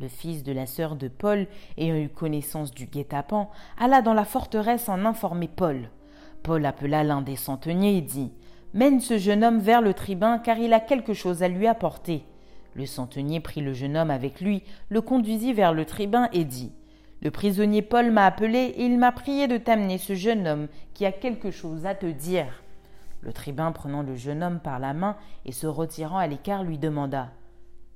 Le 0.00 0.08
fils 0.08 0.42
de 0.42 0.52
la 0.52 0.64
sœur 0.64 0.96
de 0.96 1.08
Paul, 1.08 1.46
ayant 1.76 1.96
eu 1.96 2.08
connaissance 2.08 2.72
du 2.72 2.86
guet-apens, 2.86 3.50
alla 3.78 4.00
dans 4.00 4.14
la 4.14 4.24
forteresse 4.24 4.88
en 4.88 5.04
informer 5.04 5.46
Paul. 5.46 5.90
Paul 6.42 6.64
appela 6.64 7.04
l'un 7.04 7.20
des 7.20 7.36
centeniers 7.36 7.98
et 7.98 8.00
dit 8.00 8.32
Mène 8.72 9.00
ce 9.00 9.18
jeune 9.18 9.44
homme 9.44 9.58
vers 9.58 9.82
le 9.82 9.92
tribun, 9.92 10.38
car 10.38 10.56
il 10.56 10.72
a 10.72 10.80
quelque 10.80 11.12
chose 11.12 11.42
à 11.42 11.48
lui 11.48 11.66
apporter. 11.66 12.24
Le 12.72 12.86
centenier 12.86 13.40
prit 13.40 13.60
le 13.60 13.74
jeune 13.74 13.94
homme 13.94 14.10
avec 14.10 14.40
lui, 14.40 14.62
le 14.88 15.02
conduisit 15.02 15.52
vers 15.52 15.74
le 15.74 15.84
tribun 15.84 16.30
et 16.32 16.44
dit 16.44 16.72
Le 17.20 17.30
prisonnier 17.30 17.82
Paul 17.82 18.10
m'a 18.10 18.24
appelé 18.24 18.72
et 18.76 18.86
il 18.86 18.98
m'a 18.98 19.12
prié 19.12 19.48
de 19.48 19.58
t'amener 19.58 19.98
ce 19.98 20.14
jeune 20.14 20.48
homme 20.48 20.68
qui 20.94 21.04
a 21.04 21.12
quelque 21.12 21.50
chose 21.50 21.84
à 21.84 21.94
te 21.94 22.06
dire. 22.06 22.62
Le 23.20 23.34
tribun, 23.34 23.70
prenant 23.72 24.02
le 24.02 24.16
jeune 24.16 24.42
homme 24.42 24.60
par 24.60 24.78
la 24.78 24.94
main 24.94 25.18
et 25.44 25.52
se 25.52 25.66
retirant 25.66 26.16
à 26.16 26.26
l'écart, 26.26 26.64
lui 26.64 26.78
demanda 26.78 27.28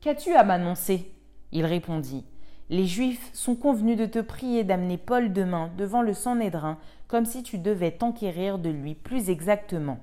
Qu'as-tu 0.02 0.34
à 0.34 0.44
m'annoncer? 0.44 1.13
Il 1.52 1.64
répondit 1.64 2.24
Les 2.70 2.86
Juifs 2.86 3.30
sont 3.32 3.54
convenus 3.54 3.96
de 3.96 4.06
te 4.06 4.18
prier 4.18 4.64
d'amener 4.64 4.98
Paul 4.98 5.32
demain 5.32 5.70
devant 5.76 6.02
le 6.02 6.14
Sanhédrin, 6.14 6.78
comme 7.08 7.24
si 7.24 7.42
tu 7.42 7.58
devais 7.58 7.92
t'enquérir 7.92 8.58
de 8.58 8.70
lui 8.70 8.94
plus 8.94 9.30
exactement. 9.30 9.98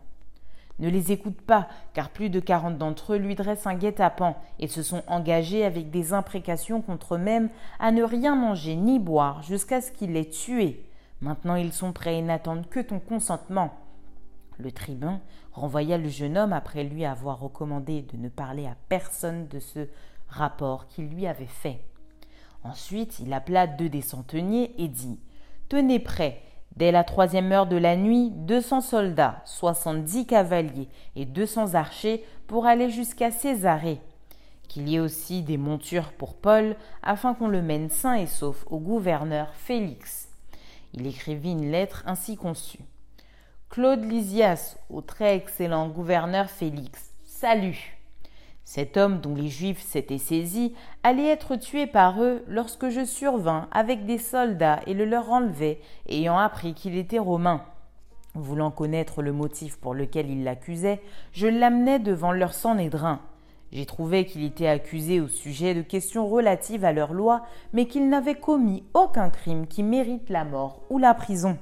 Ne 0.79 0.89
les 0.89 1.11
écoute 1.11 1.39
pas, 1.39 1.67
car 1.93 2.09
plus 2.09 2.29
de 2.31 2.39
quarante 2.39 2.79
d'entre 2.79 3.13
eux 3.13 3.17
lui 3.17 3.35
dressent 3.35 3.67
un 3.67 3.75
guet-apens 3.75 4.35
et 4.59 4.67
se 4.67 4.81
sont 4.81 5.03
engagés 5.05 5.63
avec 5.63 5.91
des 5.91 6.11
imprécations 6.13 6.81
contre 6.81 7.15
eux-mêmes 7.15 7.49
à 7.79 7.91
ne 7.91 8.03
rien 8.03 8.35
manger 8.35 8.75
ni 8.75 8.97
boire 8.97 9.43
jusqu'à 9.43 9.79
ce 9.79 9.91
qu'ils 9.91 10.13
l'aient 10.13 10.29
tué. 10.29 10.83
Maintenant 11.21 11.55
ils 11.55 11.71
sont 11.71 11.93
prêts 11.93 12.17
et 12.17 12.21
n'attendent 12.23 12.67
que 12.67 12.79
ton 12.79 12.99
consentement. 12.99 13.75
Le 14.57 14.71
tribun 14.71 15.21
renvoya 15.53 15.99
le 15.99 16.09
jeune 16.09 16.37
homme 16.37 16.53
après 16.53 16.83
lui 16.83 17.05
avoir 17.05 17.39
recommandé 17.39 18.01
de 18.01 18.17
ne 18.17 18.29
parler 18.29 18.65
à 18.65 18.75
personne 18.89 19.47
de 19.49 19.59
ce 19.59 19.87
rapport 20.31 20.87
qu'il 20.87 21.09
lui 21.09 21.27
avait 21.27 21.45
fait. 21.45 21.79
Ensuite, 22.63 23.19
il 23.19 23.33
appela 23.33 23.67
deux 23.67 23.89
des 23.89 24.01
centeniers 24.01 24.73
et 24.77 24.87
dit 24.87 25.19
Tenez 25.69 25.99
prêt, 25.99 26.41
dès 26.75 26.91
la 26.91 27.03
troisième 27.03 27.51
heure 27.51 27.67
de 27.67 27.77
la 27.77 27.95
nuit, 27.95 28.31
deux 28.31 28.61
cents 28.61 28.81
soldats, 28.81 29.41
soixante-dix 29.45 30.25
cavaliers 30.25 30.89
et 31.15 31.25
deux 31.25 31.45
cents 31.45 31.73
archers 31.75 32.25
pour 32.47 32.65
aller 32.65 32.89
jusqu'à 32.89 33.31
Césarée. 33.31 33.99
Qu'il 34.67 34.87
y 34.87 34.95
ait 34.95 34.99
aussi 34.99 35.43
des 35.43 35.57
montures 35.57 36.13
pour 36.13 36.35
Paul, 36.35 36.75
afin 37.03 37.33
qu'on 37.33 37.47
le 37.47 37.61
mène 37.61 37.89
sain 37.89 38.15
et 38.15 38.27
sauf 38.27 38.65
au 38.69 38.79
gouverneur 38.79 39.53
Félix. 39.53 40.29
Il 40.93 41.07
écrivit 41.07 41.51
une 41.51 41.71
lettre 41.71 42.03
ainsi 42.05 42.37
conçue. 42.37 42.79
Claude 43.69 44.03
Lysias, 44.03 44.77
au 44.89 45.01
très 45.01 45.35
excellent 45.35 45.87
gouverneur 45.87 46.49
Félix, 46.49 47.11
salut. 47.23 48.00
Cet 48.73 48.95
homme 48.95 49.19
dont 49.19 49.35
les 49.35 49.49
Juifs 49.49 49.81
s'étaient 49.81 50.17
saisis 50.17 50.73
allait 51.03 51.27
être 51.27 51.57
tué 51.57 51.87
par 51.87 52.23
eux 52.23 52.41
lorsque 52.47 52.87
je 52.87 53.03
survins 53.03 53.67
avec 53.69 54.05
des 54.05 54.17
soldats 54.17 54.79
et 54.87 54.93
le 54.93 55.03
leur 55.03 55.29
enlevai, 55.29 55.81
ayant 56.07 56.37
appris 56.37 56.73
qu'il 56.73 56.95
était 56.95 57.19
romain. 57.19 57.65
Voulant 58.33 58.71
connaître 58.71 59.21
le 59.21 59.33
motif 59.33 59.75
pour 59.75 59.93
lequel 59.93 60.29
ils 60.29 60.45
l'accusaient, 60.45 61.01
je 61.33 61.47
l'amenai 61.47 61.99
devant 61.99 62.31
leur 62.31 62.53
Sanhédrin. 62.53 63.19
J'ai 63.73 63.85
trouvé 63.85 64.25
qu'il 64.25 64.45
était 64.45 64.67
accusé 64.67 65.19
au 65.19 65.27
sujet 65.27 65.73
de 65.73 65.81
questions 65.81 66.25
relatives 66.25 66.85
à 66.85 66.93
leur 66.93 67.11
loi, 67.11 67.41
mais 67.73 67.87
qu'il 67.87 68.07
n'avait 68.07 68.35
commis 68.35 68.85
aucun 68.93 69.29
crime 69.31 69.67
qui 69.67 69.83
mérite 69.83 70.29
la 70.29 70.45
mort 70.45 70.79
ou 70.89 70.97
la 70.97 71.13
prison. 71.13 71.57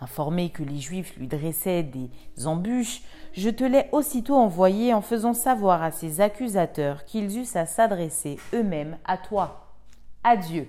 Informé 0.00 0.50
que 0.50 0.62
les 0.62 0.78
Juifs 0.78 1.16
lui 1.16 1.28
dressaient 1.28 1.84
des 1.84 2.10
embûches, 2.46 3.02
je 3.32 3.48
te 3.48 3.64
l'ai 3.64 3.88
aussitôt 3.92 4.34
envoyé 4.34 4.92
en 4.92 5.00
faisant 5.00 5.34
savoir 5.34 5.82
à 5.82 5.92
ses 5.92 6.20
accusateurs 6.20 7.04
qu'ils 7.04 7.38
eussent 7.38 7.56
à 7.56 7.66
s'adresser 7.66 8.38
eux-mêmes 8.52 8.98
à 9.04 9.16
toi. 9.16 9.76
Adieu. 10.24 10.68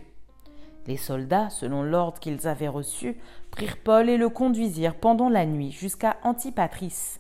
Les 0.87 0.97
soldats, 0.97 1.49
selon 1.49 1.81
l'ordre 1.81 2.19
qu'ils 2.19 2.47
avaient 2.47 2.67
reçu, 2.67 3.17
prirent 3.49 3.77
Paul 3.77 4.09
et 4.09 4.17
le 4.17 4.29
conduisirent 4.29 4.95
pendant 4.95 5.29
la 5.29 5.47
nuit 5.47 5.71
jusqu'à 5.71 6.17
Antipatris. 6.23 7.17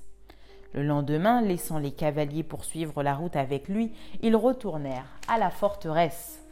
Le 0.73 0.83
lendemain, 0.83 1.41
laissant 1.41 1.79
les 1.79 1.91
cavaliers 1.91 2.43
poursuivre 2.43 3.01
la 3.01 3.15
route 3.15 3.35
avec 3.35 3.67
lui, 3.67 3.93
ils 4.21 4.35
retournèrent 4.35 5.07
à 5.27 5.39
la 5.39 5.49
forteresse. 5.49 6.44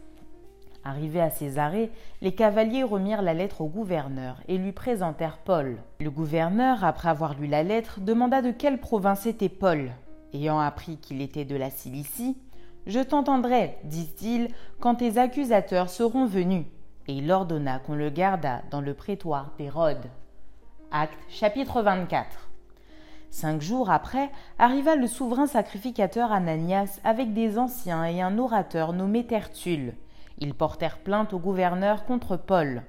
Arrivés 0.85 1.21
à 1.21 1.29
Césarée, 1.29 1.91
les 2.21 2.35
cavaliers 2.35 2.83
remirent 2.83 3.21
la 3.21 3.33
lettre 3.33 3.61
au 3.61 3.67
gouverneur 3.67 4.41
et 4.49 4.57
lui 4.57 4.73
présentèrent 4.73 5.37
Paul. 5.37 5.77
Le 6.01 6.11
gouverneur, 6.11 6.83
après 6.83 7.07
avoir 7.07 7.39
lu 7.39 7.47
la 7.47 7.63
lettre, 7.63 8.01
demanda 8.01 8.41
de 8.41 8.51
quelle 8.51 8.79
province 8.79 9.25
était 9.25 9.47
Paul. 9.47 9.91
Ayant 10.33 10.59
appris 10.59 10.97
qu'il 10.97 11.21
était 11.21 11.45
de 11.45 11.55
la 11.55 11.69
Cilicie, 11.69 12.37
Je 12.85 12.99
t'entendrai, 12.99 13.77
dit-il, 13.85 14.49
quand 14.81 14.95
tes 14.95 15.17
accusateurs 15.17 15.89
seront 15.89 16.25
venus. 16.25 16.65
Et 17.07 17.13
il 17.13 17.31
ordonna 17.31 17.79
qu'on 17.79 17.95
le 17.95 18.09
gardât 18.09 18.61
dans 18.69 18.81
le 18.81 18.93
prétoire 18.93 19.53
d'Hérode. 19.57 20.09
Acte 20.91 21.17
chapitre 21.29 21.81
24. 21.81 22.49
Cinq 23.29 23.61
jours 23.61 23.89
après, 23.89 24.29
arriva 24.59 24.95
le 24.95 25.07
souverain 25.07 25.47
sacrificateur 25.47 26.31
Ananias 26.33 26.99
avec 27.05 27.33
des 27.33 27.57
anciens 27.57 28.03
et 28.05 28.21
un 28.21 28.37
orateur 28.37 28.91
nommé 28.91 29.25
Tertulle. 29.25 29.95
Ils 30.39 30.53
portèrent 30.53 30.99
plainte 30.99 31.33
au 31.33 31.39
gouverneur 31.39 32.05
contre 32.05 32.37
Paul. 32.37 32.83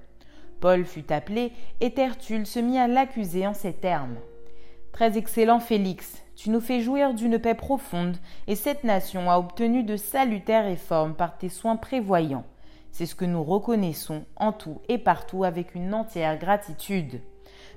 Paul 0.61 0.85
fut 0.85 1.13
appelé 1.13 1.53
et 1.81 1.93
Tertulle 1.93 2.47
se 2.47 2.59
mit 2.59 2.79
à 2.79 2.89
l'accuser 2.89 3.47
en 3.47 3.55
ces 3.55 3.73
termes. 3.73 4.17
Très 4.93 5.19
excellent 5.19 5.61
Félix, 5.61 6.23
tu 6.37 6.51
nous 6.51 6.61
fais 6.61 6.81
jouir 6.81 7.15
d'une 7.15 7.39
paix 7.39 7.55
profonde, 7.55 8.17
et 8.47 8.55
cette 8.55 8.85
nation 8.85 9.31
a 9.31 9.39
obtenu 9.39 9.83
de 9.83 9.97
salutaires 9.97 10.65
réformes 10.65 11.15
par 11.15 11.37
tes 11.37 11.49
soins 11.49 11.77
prévoyants. 11.77 12.45
C'est 12.91 13.07
ce 13.07 13.17
que 13.17 13.25
nous 13.25 13.43
reconnaissons 13.43 14.25
en 14.37 14.53
tout 14.53 14.81
et 14.89 14.99
partout 14.99 15.43
avec 15.43 15.75
une 15.75 15.95
entière 15.95 16.39
gratitude. 16.39 17.21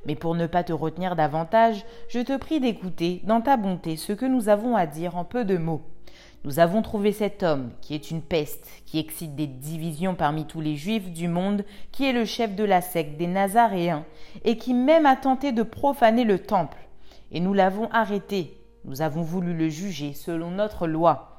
Mais 0.06 0.16
pour 0.16 0.36
ne 0.36 0.48
pas 0.48 0.64
te 0.64 0.74
retenir 0.74 1.16
davantage, 1.16 1.86
je 2.08 2.20
te 2.20 2.38
prie 2.38 2.60
d'écouter, 2.60 3.22
dans 3.24 3.42
ta 3.42 3.58
bonté, 3.58 3.98
ce 3.98 4.14
que 4.14 4.26
nous 4.26 4.48
avons 4.48 4.76
à 4.76 4.86
dire 4.86 5.18
en 5.18 5.26
peu 5.26 5.44
de 5.44 5.58
mots. 5.58 5.82
Nous 6.44 6.60
avons 6.60 6.82
trouvé 6.82 7.12
cet 7.12 7.44
homme, 7.44 7.72
qui 7.82 7.94
est 7.96 8.12
une 8.12 8.22
peste, 8.22 8.70
qui 8.86 9.00
excite 9.00 9.36
des 9.36 9.48
divisions 9.48 10.16
parmi 10.16 10.46
tous 10.46 10.62
les 10.62 10.76
juifs 10.76 11.12
du 11.12 11.28
monde, 11.28 11.66
qui 11.92 12.06
est 12.06 12.14
le 12.14 12.26
chef 12.26 12.56
de 12.56 12.64
la 12.64 12.82
secte 12.82 13.18
des 13.18 13.28
Nazaréens, 13.28 14.06
et 14.46 14.58
qui 14.58 14.74
même 14.74 15.06
a 15.06 15.16
tenté 15.16 15.52
de 15.52 15.64
profaner 15.64 16.24
le 16.24 16.40
temple. 16.40 16.78
Et 17.32 17.40
nous 17.40 17.54
l'avons 17.54 17.90
arrêté. 17.92 18.54
Nous 18.86 19.02
avons 19.02 19.22
voulu 19.22 19.54
le 19.54 19.68
juger 19.68 20.14
selon 20.14 20.52
notre 20.52 20.88
loi. 20.88 21.34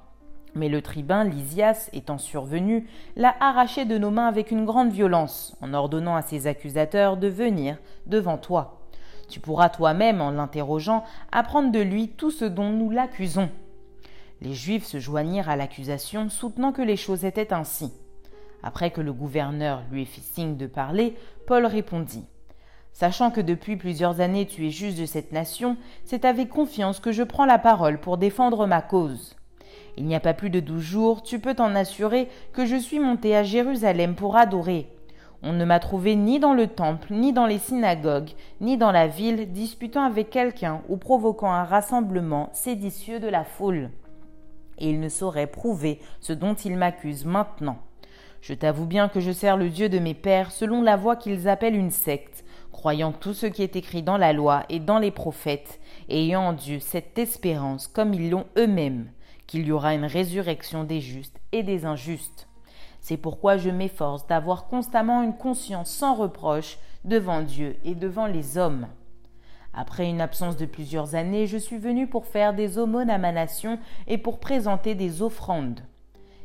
Mais 0.55 0.69
le 0.69 0.83
tribun, 0.83 1.25
Lysias, 1.25 1.89
étant 1.93 2.19
survenu, 2.19 2.89
l'a 3.17 3.35
arraché 3.41 3.85
de 3.85 3.97
nos 3.97 4.11
mains 4.11 4.27
avec 4.27 4.51
une 4.51 4.65
grande 4.65 4.91
violence, 4.91 5.57
en 5.63 5.73
ordonnant 5.73 6.17
à 6.17 6.23
ses 6.23 6.47
accusateurs 6.47 7.17
de 7.17 7.29
venir 7.29 7.79
devant 8.07 8.37
toi. 8.37 8.81
Tu 9.29 9.41
pourras 9.41 9.69
toi-même, 9.69 10.21
en 10.21 10.33
l'interrogeant, 10.33 11.05
apprendre 11.33 11.71
de 11.71 11.81
lui 11.81 12.09
tout 12.09 12.31
ce 12.31 12.45
dont 12.45 12.71
nous 12.71 12.91
l'accusons. 12.91 13.51
Les 14.41 14.55
Juifs 14.55 14.87
se 14.87 15.01
joignirent 15.01 15.49
à 15.49 15.57
l'accusation, 15.57 16.29
soutenant 16.29 16.73
que 16.73 16.83
les 16.83 16.97
choses 16.97 17.25
étaient 17.25 17.53
ainsi. 17.53 17.93
Après 18.63 18.91
que 18.91 19.01
le 19.01 19.13
gouverneur 19.13 19.83
lui 19.91 20.03
ait 20.03 20.05
fait 20.05 20.21
signe 20.21 20.57
de 20.57 20.67
parler, 20.67 21.17
Paul 21.47 21.67
répondit 21.67 22.25
Sachant 22.93 23.31
que 23.31 23.41
depuis 23.41 23.77
plusieurs 23.77 24.21
années 24.21 24.47
tu 24.47 24.67
es 24.67 24.71
juge 24.71 24.95
de 24.95 25.07
cette 25.07 25.33
nation, 25.33 25.77
c'est 26.05 26.25
avec 26.25 26.49
confiance 26.49 27.01
que 27.01 27.13
je 27.13 27.23
prends 27.25 27.47
la 27.47 27.59
parole 27.59 28.01
pour 28.01 28.17
défendre 28.17 28.67
ma 28.67 28.81
cause. 28.81 29.35
Il 29.97 30.07
n'y 30.07 30.15
a 30.15 30.21
pas 30.21 30.35
plus 30.35 30.51
de 30.51 30.61
douze 30.61 30.83
jours, 30.83 31.23
tu 31.23 31.41
peux 31.41 31.55
t'en 31.55 31.75
assurer 31.75 32.29
que 32.53 32.65
je 32.65 32.77
suis 32.77 33.01
monté 33.01 33.37
à 33.37 33.43
Jérusalem 33.43 34.15
pour 34.15 34.37
adorer. 34.37 34.87
On 35.43 35.53
ne 35.53 35.65
m'a 35.65 35.81
trouvé 35.81 36.15
ni 36.15 36.39
dans 36.39 36.55
le 36.55 36.69
temple, 36.69 37.13
ni 37.13 37.33
dans 37.33 37.47
les 37.47 37.59
synagogues, 37.59 38.31
ni 38.61 38.77
dans 38.77 38.93
la 38.93 39.09
ville, 39.09 39.53
disputant 39.53 40.03
avec 40.03 40.31
quelqu'un 40.31 40.83
ou 40.89 40.97
provoquant 40.97 41.51
un 41.51 41.65
rassemblement 41.65 42.51
séditieux 42.53 43.19
de 43.19 43.29
la 43.29 43.45
foule 43.45 43.91
et 44.79 44.91
il 44.91 45.01
ne 45.01 45.09
saurait 45.09 45.47
prouver 45.47 46.01
ce 46.21 46.33
dont 46.33 46.55
il 46.55 46.77
m'accuse 46.77 47.25
maintenant. 47.25 47.79
Je 48.41 48.55
t'avoue 48.55 48.87
bien 48.87 49.09
que 49.09 49.21
je 49.21 49.33
sers 49.33 49.57
le 49.57 49.69
Dieu 49.69 49.89
de 49.89 49.99
mes 49.99 50.15
pères 50.15 50.53
selon 50.53 50.83
la 50.83 50.97
voie 50.97 51.17
qu'ils 51.17 51.49
appellent 51.49 51.77
une 51.77 51.91
secte, 51.91 52.45
croyant 52.73 53.13
tout 53.13 53.35
ce 53.35 53.47
qui 53.47 53.63
est 53.63 53.77
écrit 53.77 54.03
dans 54.03 54.17
la 54.17 54.33
loi 54.33 54.65
et 54.69 54.79
dans 54.79 54.99
les 54.99 55.11
prophètes, 55.11 55.81
ayant 56.09 56.43
en 56.49 56.53
Dieu 56.53 56.79
cette 56.79 57.19
espérance, 57.19 57.89
comme 57.89 58.15
ils 58.15 58.31
l'ont 58.31 58.47
eux-mêmes, 58.57 59.11
qu'il 59.47 59.67
y 59.67 59.73
aura 59.73 59.95
une 59.95 60.05
résurrection 60.05 60.85
des 60.85 61.01
justes 61.01 61.41
et 61.53 61.63
des 61.63 61.85
injustes. 61.85 62.49
C'est 63.01 63.17
pourquoi 63.17 63.57
je 63.57 63.71
m'efforce 63.71 64.27
d'avoir 64.27 64.67
constamment 64.67 65.23
une 65.23 65.37
conscience 65.37 65.91
sans 65.91 66.15
reproche 66.15 66.79
devant 67.05 67.43
Dieu 67.43 67.77
et 67.85 67.95
devant 67.95 68.27
les 68.27 68.59
hommes. 68.59 68.87
Après 69.81 70.11
une 70.11 70.21
absence 70.21 70.57
de 70.57 70.67
plusieurs 70.67 71.15
années, 71.15 71.47
je 71.47 71.57
suis 71.57 71.79
venu 71.79 72.09
pour 72.09 72.27
faire 72.27 72.53
des 72.53 72.79
aumônes 72.79 73.11
à 73.11 73.17
ma 73.17 73.31
nation 73.31 73.79
et 74.09 74.19
pour 74.19 74.41
présenter 74.41 74.97
des 74.97 75.23
offrandes. 75.23 75.83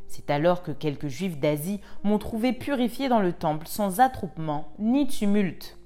C'est 0.08 0.30
alors 0.30 0.62
que 0.62 0.70
quelques 0.70 1.08
juifs 1.08 1.40
d'Asie 1.40 1.82
m'ont 2.04 2.20
trouvé 2.20 2.54
purifié 2.54 3.10
dans 3.10 3.22
le 3.22 3.34
temple 3.34 3.66
sans 3.66 4.02
attroupement 4.02 4.68
ni 4.78 5.08
tumulte. 5.08 5.80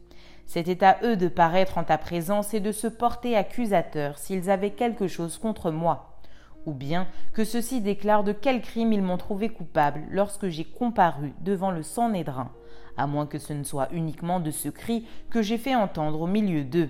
C'était 0.45 0.83
à 0.83 0.97
eux 1.03 1.15
de 1.15 1.29
paraître 1.29 1.77
en 1.77 1.85
ta 1.85 1.97
présence 1.97 2.53
et 2.53 2.59
de 2.59 2.73
se 2.73 2.87
porter 2.87 3.37
accusateurs 3.37 4.17
s'ils 4.17 4.49
avaient 4.49 4.71
quelque 4.71 5.07
chose 5.07 5.37
contre 5.37 5.71
moi, 5.71 6.19
ou 6.65 6.73
bien 6.73 7.07
que 7.31 7.45
ceux-ci 7.45 7.79
déclarent 7.79 8.25
de 8.25 8.33
quel 8.33 8.61
crime 8.61 8.91
ils 8.91 9.01
m'ont 9.01 9.15
trouvé 9.15 9.47
coupable 9.47 10.03
lorsque 10.11 10.49
j'ai 10.49 10.65
comparu 10.65 11.31
devant 11.39 11.71
le 11.71 11.81
Sanhédrin, 11.81 12.51
à 12.97 13.07
moins 13.07 13.25
que 13.25 13.39
ce 13.39 13.53
ne 13.53 13.63
soit 13.63 13.87
uniquement 13.93 14.41
de 14.41 14.51
ce 14.51 14.67
cri 14.67 15.07
que 15.29 15.41
j'ai 15.41 15.57
fait 15.57 15.75
entendre 15.75 16.19
au 16.19 16.27
milieu 16.27 16.65
d'eux. 16.65 16.89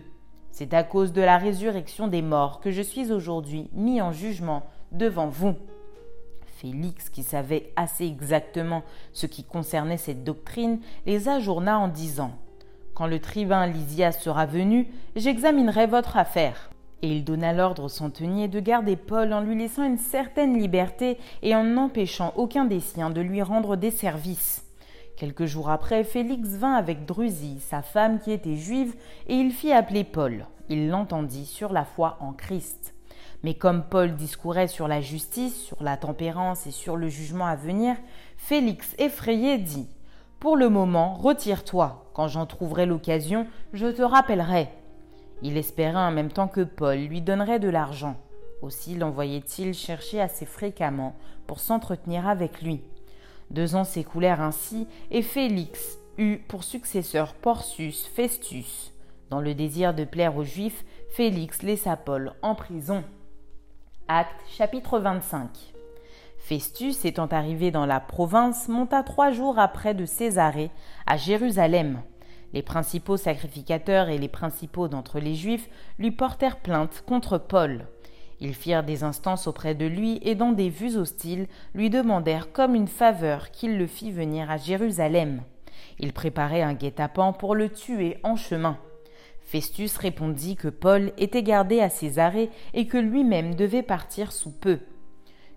C'est 0.57 0.73
à 0.73 0.81
cause 0.81 1.13
de 1.13 1.21
la 1.21 1.37
résurrection 1.37 2.07
des 2.07 2.23
morts 2.23 2.61
que 2.61 2.71
je 2.71 2.81
suis 2.81 3.11
aujourd'hui 3.11 3.69
mis 3.73 4.01
en 4.01 4.11
jugement 4.11 4.63
devant 4.91 5.27
vous. 5.27 5.53
Félix, 6.47 7.11
qui 7.11 7.21
savait 7.21 7.71
assez 7.75 8.07
exactement 8.07 8.81
ce 9.13 9.27
qui 9.27 9.43
concernait 9.43 9.97
cette 9.97 10.23
doctrine, 10.23 10.79
les 11.05 11.29
ajourna 11.29 11.77
en 11.77 11.87
disant 11.87 12.31
Quand 12.95 13.05
le 13.05 13.19
tribun 13.19 13.67
Lysias 13.67 14.13
sera 14.13 14.47
venu, 14.47 14.87
j'examinerai 15.15 15.85
votre 15.85 16.17
affaire. 16.17 16.71
Et 17.03 17.15
il 17.15 17.23
donna 17.23 17.53
l'ordre 17.53 17.83
au 17.83 17.89
centenier 17.89 18.47
de 18.47 18.59
garder 18.59 18.95
Paul 18.95 19.33
en 19.33 19.41
lui 19.41 19.55
laissant 19.55 19.85
une 19.85 19.99
certaine 19.99 20.57
liberté 20.57 21.19
et 21.43 21.53
en 21.53 21.65
n'empêchant 21.65 22.33
aucun 22.35 22.65
des 22.65 22.79
siens 22.79 23.11
de 23.11 23.21
lui 23.21 23.43
rendre 23.43 23.75
des 23.75 23.91
services. 23.91 24.66
Quelques 25.17 25.45
jours 25.45 25.71
après, 25.71 26.03
Félix 26.03 26.49
vint 26.49 26.75
avec 26.75 27.07
Drusie, 27.07 27.59
sa 27.59 27.81
femme 27.81 28.19
qui 28.19 28.31
était 28.31 28.55
juive, 28.55 28.93
et 29.25 29.33
il 29.33 29.51
fit 29.51 29.73
appeler 29.73 30.03
Paul. 30.03 30.45
Il 30.69 30.89
l'entendit 30.89 31.47
sur 31.47 31.73
la 31.73 31.85
foi 31.85 32.17
en 32.19 32.33
Christ. 32.33 32.93
Mais 33.41 33.55
comme 33.55 33.83
Paul 33.83 34.13
discourait 34.13 34.67
sur 34.67 34.87
la 34.87 35.01
justice, 35.01 35.59
sur 35.59 35.81
la 35.81 35.97
tempérance 35.97 36.67
et 36.67 36.71
sur 36.71 36.95
le 36.95 37.09
jugement 37.09 37.47
à 37.47 37.55
venir, 37.55 37.95
Félix, 38.37 38.93
effrayé, 38.99 39.57
dit 39.57 39.87
Pour 40.39 40.55
le 40.55 40.69
moment, 40.69 41.15
retire-toi. 41.15 42.11
Quand 42.13 42.27
j'en 42.27 42.45
trouverai 42.45 42.85
l'occasion, 42.85 43.47
je 43.73 43.87
te 43.87 44.03
rappellerai. 44.03 44.69
Il 45.41 45.57
espérait 45.57 45.95
en 45.95 46.11
même 46.11 46.31
temps 46.31 46.47
que 46.47 46.61
Paul 46.61 46.97
lui 46.97 47.21
donnerait 47.21 47.59
de 47.59 47.69
l'argent. 47.69 48.17
Aussi 48.61 48.93
l'envoyait-il 48.93 49.73
chercher 49.73 50.21
assez 50.21 50.45
fréquemment 50.45 51.15
pour 51.47 51.59
s'entretenir 51.59 52.27
avec 52.27 52.61
lui. 52.61 52.83
Deux 53.51 53.75
ans 53.75 53.83
s'écoulèrent 53.83 54.41
ainsi, 54.41 54.87
et 55.11 55.21
Félix 55.21 55.97
eut 56.17 56.39
pour 56.47 56.63
successeur 56.63 57.33
Porcius 57.33 58.05
Festus. 58.07 58.93
Dans 59.29 59.41
le 59.41 59.53
désir 59.53 59.93
de 59.93 60.03
plaire 60.03 60.37
aux 60.37 60.43
Juifs, 60.43 60.85
Félix 61.09 61.61
laissa 61.61 61.97
Paul 61.97 62.33
en 62.41 62.55
prison. 62.55 63.03
Acte 64.07 64.41
chapitre 64.49 64.99
25 64.99 65.49
Festus, 66.37 67.03
étant 67.03 67.27
arrivé 67.27 67.71
dans 67.71 67.85
la 67.85 67.99
province, 67.99 68.69
monta 68.69 69.03
trois 69.03 69.31
jours 69.31 69.59
après 69.59 69.93
de 69.93 70.05
Césarée 70.05 70.71
à 71.05 71.17
Jérusalem. 71.17 72.01
Les 72.53 72.61
principaux 72.61 73.17
sacrificateurs 73.17 74.07
et 74.07 74.17
les 74.17 74.29
principaux 74.29 74.87
d'entre 74.87 75.19
les 75.19 75.35
Juifs 75.35 75.69
lui 75.99 76.11
portèrent 76.11 76.61
plainte 76.61 77.03
contre 77.05 77.37
Paul. 77.37 77.85
Ils 78.39 78.53
firent 78.53 78.83
des 78.83 79.03
instances 79.03 79.47
auprès 79.47 79.73
de 79.73 79.85
lui 79.85 80.19
et 80.21 80.35
dans 80.35 80.51
des 80.51 80.69
vues 80.69 80.95
hostiles 80.95 81.47
lui 81.73 81.89
demandèrent 81.89 82.51
comme 82.51 82.75
une 82.75 82.87
faveur 82.87 83.51
qu'il 83.51 83.77
le 83.77 83.87
fît 83.87 84.11
venir 84.11 84.51
à 84.51 84.57
Jérusalem. 84.57 85.41
Ils 85.99 86.13
préparaient 86.13 86.61
un 86.61 86.73
guet-apens 86.73 87.33
pour 87.33 87.55
le 87.55 87.69
tuer 87.69 88.17
en 88.23 88.35
chemin. 88.35 88.77
Festus 89.41 89.97
répondit 89.97 90.55
que 90.55 90.67
Paul 90.67 91.13
était 91.17 91.41
gardé 91.41 91.79
à 91.79 91.89
Césarée 91.89 92.49
et 92.73 92.85
que 92.85 92.97
lui-même 92.97 93.55
devait 93.55 93.83
partir 93.83 94.31
sous 94.31 94.51
peu. 94.51 94.79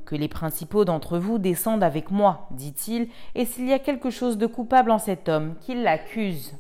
Que 0.07 0.15
les 0.15 0.29
principaux 0.29 0.85
d'entre 0.85 1.19
vous 1.19 1.39
descendent 1.39 1.83
avec 1.83 2.11
moi, 2.11 2.49
dit-il, 2.53 3.09
et 3.35 3.45
s'il 3.45 3.69
y 3.69 3.73
a 3.73 3.79
quelque 3.79 4.11
chose 4.11 4.39
de 4.39 4.47
coupable 4.47 4.91
en 4.91 4.99
cet 4.99 5.29
homme, 5.29 5.57
qu'il 5.61 5.83
l'accuse. 5.83 6.55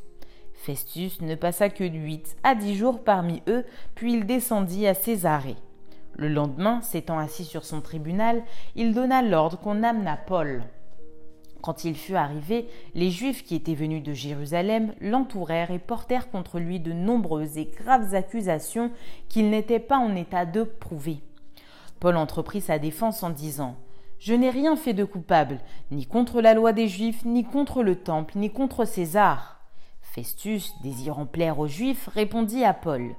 Festus 0.54 1.20
ne 1.22 1.35
passa 1.37 1.70
que 1.70 1.85
huit 1.85 2.37
à 2.42 2.54
dix 2.54 2.76
jours 2.76 3.02
parmi 3.02 3.42
eux, 3.48 3.64
puis 3.94 4.12
il 4.12 4.26
descendit 4.26 4.87
à 4.87 4.94
Césarée. 4.94 5.56
Le 6.20 6.28
lendemain, 6.28 6.83
s'étant 6.83 7.18
assis 7.18 7.46
sur 7.46 7.64
son 7.64 7.80
tribunal, 7.80 8.42
il 8.76 8.92
donna 8.92 9.22
l'ordre 9.22 9.59
qu'on 9.59 9.83
amenât 9.83 10.18
Paul. 10.18 10.64
Quand 11.62 11.87
il 11.87 11.96
fut 11.96 12.14
arrivé, 12.14 12.68
les 12.94 13.11
Juifs 13.11 13.42
qui 13.42 13.54
étaient 13.54 13.74
venus 13.74 14.02
de 14.02 14.12
Jérusalem 14.12 14.92
l'entourèrent 15.00 15.70
et 15.70 15.78
portèrent 15.78 16.30
contre 16.30 16.59
lui 16.59 16.78
de 16.78 16.92
nombreuses 16.92 17.56
et 17.56 17.64
graves 17.64 18.14
accusations 18.14 18.90
qu'il 19.30 19.48
n'était 19.48 19.78
pas 19.80 19.96
en 19.96 20.14
état 20.14 20.44
de 20.44 20.62
prouver. 20.62 21.20
Paul 22.00 22.18
entreprit 22.18 22.61
sa 22.61 22.78
défense 22.78 23.22
en 23.22 23.30
disant 23.30 23.76
Je 24.18 24.35
n'ai 24.35 24.50
rien 24.50 24.76
fait 24.76 24.92
de 24.92 25.04
coupable, 25.04 25.59
ni 25.90 26.04
contre 26.04 26.42
la 26.42 26.52
loi 26.52 26.74
des 26.74 26.88
Juifs, 26.88 27.24
ni 27.24 27.44
contre 27.44 27.83
le 27.83 27.96
Temple, 27.96 28.37
ni 28.37 28.50
contre 28.50 28.85
César. 28.85 29.62
Festus, 30.02 30.74
désirant 30.83 31.24
plaire 31.24 31.59
aux 31.59 31.66
Juifs, 31.66 32.09
répondit 32.09 32.62
à 32.62 32.74
Paul 32.74 33.16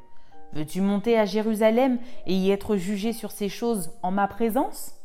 Veux-tu 0.53 0.81
monter 0.81 1.17
à 1.17 1.25
Jérusalem 1.25 1.97
et 2.25 2.33
y 2.33 2.51
être 2.51 2.75
jugé 2.75 3.13
sur 3.13 3.31
ces 3.31 3.49
choses 3.49 3.91
en 4.03 4.11
ma 4.11 4.27
présence? 4.27 4.95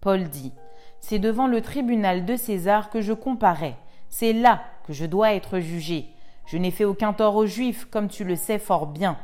Paul 0.00 0.24
dit 0.24 0.52
c'est 1.00 1.18
devant 1.18 1.46
le 1.46 1.60
tribunal 1.60 2.24
de 2.24 2.36
César 2.36 2.90
que 2.90 3.00
je 3.00 3.12
comparais. 3.12 3.76
C'est 4.08 4.32
là 4.32 4.62
que 4.86 4.92
je 4.92 5.06
dois 5.06 5.34
être 5.34 5.58
jugé. 5.58 6.06
Je 6.46 6.58
n'ai 6.58 6.70
fait 6.70 6.84
aucun 6.84 7.12
tort 7.12 7.36
aux 7.36 7.46
Juifs, 7.46 7.86
comme 7.86 8.08
tu 8.08 8.24
le 8.24 8.36
sais 8.36 8.58
fort 8.58 8.86
bien. 8.86 9.16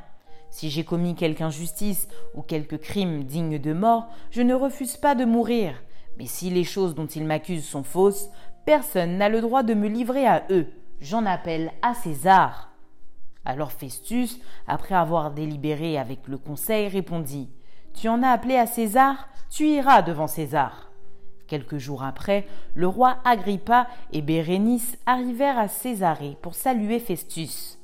Si 0.48 0.70
j'ai 0.70 0.84
commis 0.84 1.14
quelque 1.14 1.42
injustice 1.42 2.08
ou 2.34 2.42
quelque 2.42 2.76
crime 2.76 3.24
digne 3.24 3.58
de 3.58 3.72
mort, 3.72 4.08
je 4.30 4.42
ne 4.42 4.54
refuse 4.54 4.96
pas 4.96 5.14
de 5.14 5.24
mourir. 5.24 5.74
Mais 6.18 6.26
si 6.26 6.50
les 6.50 6.64
choses 6.64 6.94
dont 6.94 7.06
ils 7.06 7.24
m'accusent 7.24 7.66
sont 7.66 7.82
fausses, 7.82 8.30
personne 8.64 9.18
n'a 9.18 9.28
le 9.28 9.40
droit 9.40 9.62
de 9.62 9.74
me 9.74 9.88
livrer 9.88 10.26
à 10.26 10.44
eux. 10.50 10.66
J'en 11.00 11.26
appelle 11.26 11.72
à 11.82 11.94
César. 11.94 12.70
Alors 13.46 13.70
Festus, 13.70 14.40
après 14.66 14.96
avoir 14.96 15.30
délibéré 15.30 15.98
avec 15.98 16.26
le 16.26 16.37
conseil, 16.37 16.88
répondit 16.88 17.48
Tu 17.94 18.09
en 18.09 18.24
as 18.24 18.30
appelé 18.30 18.56
à 18.56 18.66
César 18.66 19.28
Tu 19.50 19.68
iras 19.68 20.02
devant 20.02 20.26
César. 20.26 20.90
Quelques 21.46 21.78
jours 21.78 22.02
après, 22.02 22.44
le 22.74 22.88
roi 22.88 23.18
Agrippa 23.24 23.87
et 24.12 24.20
Bérénice 24.20 24.98
arrivèrent 25.06 25.59
à 25.59 25.68
Césarée 25.68 26.37
pour 26.42 26.56
saluer 26.56 26.98
Festus. 26.98 27.78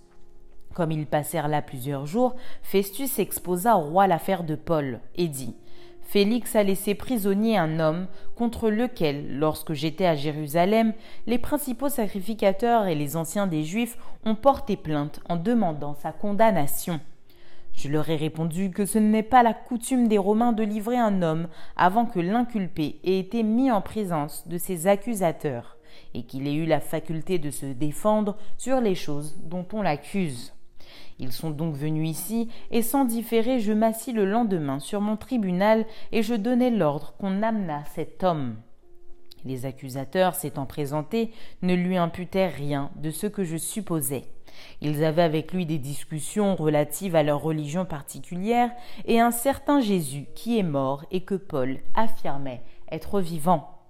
Comme 0.75 0.91
ils 0.91 1.07
passèrent 1.07 1.47
là 1.47 1.63
plusieurs 1.63 2.07
jours, 2.07 2.35
Festus 2.63 3.21
exposa 3.21 3.77
au 3.77 3.83
roi 3.83 4.09
l'affaire 4.09 4.43
de 4.43 4.57
Paul 4.57 4.99
et 5.15 5.29
dit 5.29 5.55
Félix 6.03 6.57
a 6.57 6.63
laissé 6.63 6.95
prisonnier 6.95 7.57
un 7.57 7.81
homme 7.81 8.07
contre 8.37 8.69
lequel, 8.69 9.39
lorsque 9.39 9.73
j'étais 9.73 10.07
à 10.07 10.15
Jérusalem, 10.15 10.93
les 11.27 11.39
principaux 11.39 11.89
sacrificateurs 11.89 12.87
et 12.87 12.95
les 12.95 13.17
anciens 13.17 13.47
des 13.47 13.65
Juifs 13.65 13.97
ont 14.25 14.35
porté 14.35 14.77
plainte 14.77 15.21
en 15.29 15.37
demandant 15.37 15.95
sa 15.95 16.13
condamnation. 16.13 17.01
Je 17.73 17.89
leur 17.89 18.11
ai 18.11 18.17
répondu 18.17 18.71
que 18.71 18.85
ce 18.85 18.99
n'est 18.99 19.23
pas 19.23 19.43
la 19.43 19.55
coutume 19.55 20.07
des 20.07 20.19
Romains 20.19 20.53
de 20.53 20.63
livrer 20.63 20.99
un 20.99 21.23
homme 21.23 21.49
avant 21.77 22.05
que 22.05 22.21
l'inculpé 22.21 23.01
ait 23.05 23.19
été 23.19 23.43
mis 23.43 23.71
en 23.71 23.81
présence 23.81 24.47
de 24.47 24.59
ses 24.59 24.87
accusateurs, 24.87 25.79
et 26.15 26.25
qu'il 26.25 26.47
ait 26.47 26.55
eu 26.55 26.67
la 26.67 26.81
faculté 26.81 27.39
de 27.39 27.51
se 27.51 27.67
défendre 27.67 28.37
sur 28.59 28.81
les 28.81 28.95
choses 28.95 29.37
dont 29.43 29.67
on 29.73 29.83
l'accuse. 29.83 30.53
Ils 31.23 31.31
sont 31.31 31.51
donc 31.51 31.77
venus 31.77 32.11
ici, 32.11 32.49
et 32.73 32.83
sans 32.83 33.05
différer, 33.05 33.61
je 33.61 33.73
m'assis 33.73 34.13
le 34.13 34.25
lendemain 34.25 34.81
sur 34.81 35.01
mon 35.01 35.17
tribunal, 35.17 35.87
et 36.11 36.21
je 36.25 36.35
donnai 36.35 36.69
l'ordre 36.69 37.15
qu'on 37.17 37.45
amenât 37.45 37.85
cet 37.95 38.25
homme. 38.25 38.57
Les 39.45 39.65
accusateurs, 39.65 40.35
s'étant 40.35 40.67
présentés, 40.67 41.31
ne 41.63 41.75
lui 41.75 41.97
imputèrent 41.97 42.53
rien 42.53 42.91
de 42.97 43.13
ce 43.13 43.29
que 43.29 43.45
je 43.45 43.57
supposais. 43.57 44.25
Ils 44.81 45.05
avaient 45.05 45.23
avec 45.23 45.53
lui 45.53 45.65
des 45.65 45.79
discussions 45.79 46.57
relatives 46.57 47.15
à 47.15 47.23
leur 47.23 47.41
religion 47.41 47.85
particulière 47.85 48.73
et 49.05 49.21
un 49.21 49.31
certain 49.31 49.81
Jésus 49.81 50.27
qui 50.35 50.59
est 50.59 50.65
mort 50.65 51.05
et 51.13 51.21
que 51.21 51.37
Paul 51.37 51.79
affirmait 51.95 52.63
être 52.91 53.21
vivant. 53.21 53.82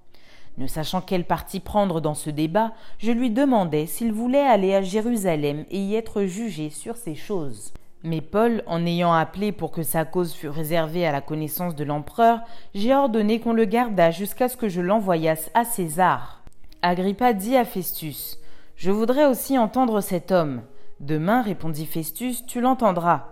Ne 0.59 0.67
sachant 0.67 1.01
quel 1.01 1.25
parti 1.25 1.61
prendre 1.61 2.01
dans 2.01 2.15
ce 2.15 2.31
débat, 2.31 2.73
je 2.99 3.11
lui 3.11 3.31
demandai 3.31 3.87
s'il 3.87 4.13
voulait 4.13 4.47
aller 4.47 4.75
à 4.75 4.83
Jérusalem 4.83 5.65
et 5.71 5.79
y 5.79 5.95
être 5.95 6.25
jugé 6.25 6.71
sur 6.71 6.97
ces 6.97 7.15
choses. 7.15 7.73
Mais 8.05 8.21
Paul, 8.21 8.63
en 8.67 8.85
ayant 8.85 9.13
appelé 9.13 9.53
pour 9.53 9.71
que 9.71 9.83
sa 9.83 10.05
cause 10.05 10.33
fût 10.33 10.49
réservée 10.49 11.07
à 11.07 11.13
la 11.13 11.21
connaissance 11.21 11.75
de 11.75 11.85
l'empereur, 11.85 12.41
j'ai 12.75 12.95
ordonné 12.95 13.41
qu'on 13.41 13.53
le 13.53 13.65
gardât 13.65 14.11
jusqu'à 14.11 14.49
ce 14.49 14.57
que 14.57 14.69
je 14.69 14.81
l'envoyasse 14.81 15.51
à 15.55 15.65
César. 15.65 16.43
Agrippa 16.83 17.33
dit 17.33 17.57
à 17.57 17.65
Festus 17.65 18.39
je 18.83 18.91
voudrais 18.91 19.27
aussi 19.27 19.59
entendre 19.59 20.01
cet 20.01 20.33
homme. 20.33 20.63
Demain, 20.99 21.43
répondit 21.43 21.87
Festus, 21.87 22.45
tu 22.47 22.61
l'entendras. 22.61 23.32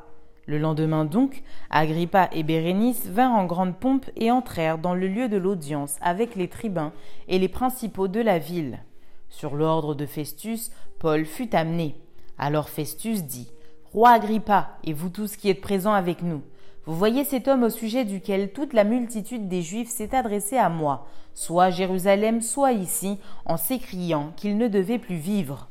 Le 0.50 0.58
lendemain 0.58 1.04
donc, 1.04 1.44
Agrippa 1.70 2.28
et 2.32 2.42
Bérénice 2.42 3.06
vinrent 3.06 3.38
en 3.38 3.44
grande 3.44 3.76
pompe 3.76 4.06
et 4.16 4.32
entrèrent 4.32 4.78
dans 4.78 4.96
le 4.96 5.06
lieu 5.06 5.28
de 5.28 5.36
l'audience 5.36 5.96
avec 6.00 6.34
les 6.34 6.48
tribuns 6.48 6.92
et 7.28 7.38
les 7.38 7.46
principaux 7.46 8.08
de 8.08 8.18
la 8.18 8.40
ville. 8.40 8.80
Sur 9.28 9.54
l'ordre 9.54 9.94
de 9.94 10.06
Festus, 10.06 10.72
Paul 10.98 11.24
fut 11.24 11.54
amené. 11.54 11.94
Alors 12.36 12.68
Festus 12.68 13.22
dit 13.22 13.48
Roi 13.92 14.10
Agrippa, 14.10 14.70
et 14.82 14.92
vous 14.92 15.08
tous 15.08 15.36
qui 15.36 15.48
êtes 15.50 15.60
présents 15.60 15.92
avec 15.92 16.20
nous, 16.20 16.42
vous 16.84 16.96
voyez 16.96 17.22
cet 17.22 17.46
homme 17.46 17.62
au 17.62 17.70
sujet 17.70 18.04
duquel 18.04 18.50
toute 18.50 18.72
la 18.72 18.82
multitude 18.82 19.46
des 19.46 19.62
Juifs 19.62 19.90
s'est 19.90 20.16
adressée 20.16 20.58
à 20.58 20.68
moi, 20.68 21.06
soit 21.32 21.66
à 21.66 21.70
Jérusalem, 21.70 22.40
soit 22.40 22.72
ici, 22.72 23.20
en 23.46 23.56
s'écriant 23.56 24.32
qu'il 24.34 24.58
ne 24.58 24.66
devait 24.66 24.98
plus 24.98 25.14
vivre. 25.14 25.69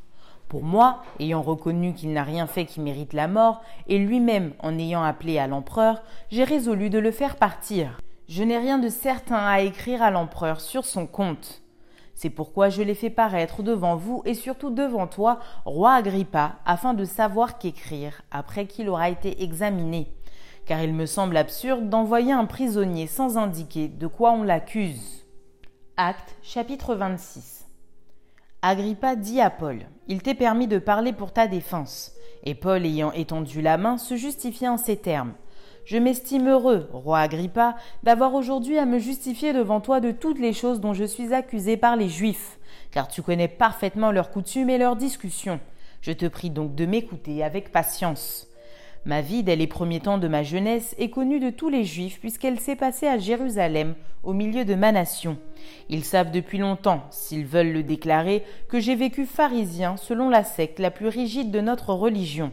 Pour 0.50 0.64
moi, 0.64 1.04
ayant 1.20 1.42
reconnu 1.42 1.94
qu'il 1.94 2.12
n'a 2.12 2.24
rien 2.24 2.48
fait 2.48 2.66
qui 2.66 2.80
mérite 2.80 3.12
la 3.12 3.28
mort, 3.28 3.62
et 3.86 3.98
lui-même 3.98 4.52
en 4.58 4.76
ayant 4.76 5.04
appelé 5.04 5.38
à 5.38 5.46
l'empereur, 5.46 6.02
j'ai 6.30 6.42
résolu 6.42 6.90
de 6.90 6.98
le 6.98 7.12
faire 7.12 7.36
partir. 7.36 8.00
Je 8.28 8.42
n'ai 8.42 8.58
rien 8.58 8.78
de 8.78 8.88
certain 8.88 9.36
à 9.38 9.60
écrire 9.60 10.02
à 10.02 10.10
l'empereur 10.10 10.60
sur 10.60 10.84
son 10.84 11.06
compte. 11.06 11.62
C'est 12.14 12.30
pourquoi 12.30 12.68
je 12.68 12.82
l'ai 12.82 12.96
fait 12.96 13.10
paraître 13.10 13.62
devant 13.62 13.94
vous 13.94 14.22
et 14.24 14.34
surtout 14.34 14.70
devant 14.70 15.06
toi, 15.06 15.38
roi 15.64 15.94
Agrippa, 15.94 16.56
afin 16.66 16.94
de 16.94 17.04
savoir 17.04 17.56
qu'écrire 17.56 18.22
après 18.32 18.66
qu'il 18.66 18.88
aura 18.88 19.08
été 19.08 19.44
examiné 19.44 20.08
car 20.66 20.84
il 20.84 20.94
me 20.94 21.06
semble 21.06 21.36
absurde 21.36 21.88
d'envoyer 21.88 22.32
un 22.32 22.44
prisonnier 22.44 23.08
sans 23.08 23.38
indiquer 23.38 23.88
de 23.88 24.06
quoi 24.06 24.30
on 24.30 24.44
l'accuse. 24.44 25.26
Acte 25.96 26.36
chapitre 26.42 26.94
26 26.94 27.59
Agrippa 28.62 29.16
dit 29.16 29.40
à 29.40 29.48
Paul 29.48 29.86
Il 30.06 30.20
t'est 30.22 30.34
permis 30.34 30.68
de 30.68 30.78
parler 30.78 31.14
pour 31.14 31.32
ta 31.32 31.46
défense. 31.46 32.12
Et 32.44 32.54
Paul, 32.54 32.84
ayant 32.84 33.10
étendu 33.12 33.62
la 33.62 33.78
main, 33.78 33.96
se 33.96 34.16
justifia 34.16 34.70
en 34.70 34.76
ces 34.76 34.98
termes 34.98 35.32
Je 35.86 35.96
m'estime 35.96 36.46
heureux, 36.46 36.86
roi 36.92 37.20
Agrippa, 37.20 37.76
d'avoir 38.02 38.34
aujourd'hui 38.34 38.76
à 38.76 38.84
me 38.84 38.98
justifier 38.98 39.54
devant 39.54 39.80
toi 39.80 40.00
de 40.00 40.10
toutes 40.10 40.38
les 40.38 40.52
choses 40.52 40.80
dont 40.80 40.92
je 40.92 41.04
suis 41.04 41.32
accusé 41.32 41.78
par 41.78 41.96
les 41.96 42.10
Juifs, 42.10 42.58
car 42.90 43.08
tu 43.08 43.22
connais 43.22 43.48
parfaitement 43.48 44.12
leurs 44.12 44.30
coutumes 44.30 44.68
et 44.68 44.76
leurs 44.76 44.96
discussions. 44.96 45.60
Je 46.02 46.12
te 46.12 46.26
prie 46.26 46.50
donc 46.50 46.74
de 46.74 46.84
m'écouter 46.84 47.42
avec 47.42 47.72
patience. 47.72 48.49
Ma 49.06 49.22
vie 49.22 49.42
dès 49.42 49.56
les 49.56 49.66
premiers 49.66 50.00
temps 50.00 50.18
de 50.18 50.28
ma 50.28 50.42
jeunesse 50.42 50.94
est 50.98 51.08
connue 51.08 51.40
de 51.40 51.48
tous 51.48 51.70
les 51.70 51.84
Juifs 51.84 52.20
puisqu'elle 52.20 52.60
s'est 52.60 52.76
passée 52.76 53.06
à 53.06 53.16
Jérusalem, 53.16 53.94
au 54.22 54.34
milieu 54.34 54.66
de 54.66 54.74
ma 54.74 54.92
nation. 54.92 55.38
Ils 55.88 56.04
savent 56.04 56.30
depuis 56.30 56.58
longtemps, 56.58 57.04
s'ils 57.10 57.46
veulent 57.46 57.72
le 57.72 57.82
déclarer, 57.82 58.44
que 58.68 58.78
j'ai 58.78 58.94
vécu 58.94 59.24
pharisien 59.24 59.96
selon 59.96 60.28
la 60.28 60.44
secte 60.44 60.78
la 60.78 60.90
plus 60.90 61.08
rigide 61.08 61.50
de 61.50 61.62
notre 61.62 61.94
religion. 61.94 62.52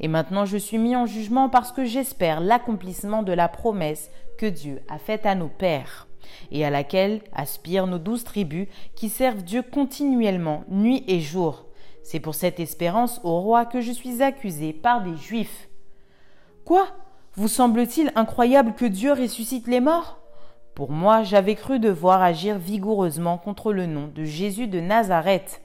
Et 0.00 0.08
maintenant 0.08 0.46
je 0.46 0.56
suis 0.56 0.78
mis 0.78 0.96
en 0.96 1.04
jugement 1.04 1.50
parce 1.50 1.72
que 1.72 1.84
j'espère 1.84 2.40
l'accomplissement 2.40 3.22
de 3.22 3.32
la 3.32 3.48
promesse 3.48 4.10
que 4.38 4.46
Dieu 4.46 4.80
a 4.88 4.98
faite 4.98 5.26
à 5.26 5.34
nos 5.34 5.48
pères 5.48 6.08
et 6.50 6.64
à 6.64 6.70
laquelle 6.70 7.20
aspirent 7.34 7.86
nos 7.86 7.98
douze 7.98 8.24
tribus 8.24 8.66
qui 8.96 9.10
servent 9.10 9.42
Dieu 9.42 9.62
continuellement, 9.62 10.64
nuit 10.68 11.04
et 11.06 11.20
jour. 11.20 11.66
C'est 12.02 12.20
pour 12.20 12.34
cette 12.34 12.60
espérance 12.60 13.20
au 13.24 13.40
roi 13.40 13.66
que 13.66 13.82
je 13.82 13.92
suis 13.92 14.22
accusé 14.22 14.72
par 14.72 15.02
des 15.02 15.16
Juifs. 15.16 15.68
Quoi? 16.64 16.86
Vous 17.34 17.48
semble-t-il 17.48 18.12
incroyable 18.14 18.74
que 18.74 18.84
Dieu 18.84 19.12
ressuscite 19.12 19.66
les 19.66 19.80
morts? 19.80 20.18
Pour 20.74 20.90
moi, 20.90 21.22
j'avais 21.22 21.54
cru 21.54 21.80
devoir 21.80 22.22
agir 22.22 22.58
vigoureusement 22.58 23.36
contre 23.36 23.72
le 23.72 23.86
nom 23.86 24.08
de 24.14 24.24
Jésus 24.24 24.68
de 24.68 24.80
Nazareth. 24.80 25.60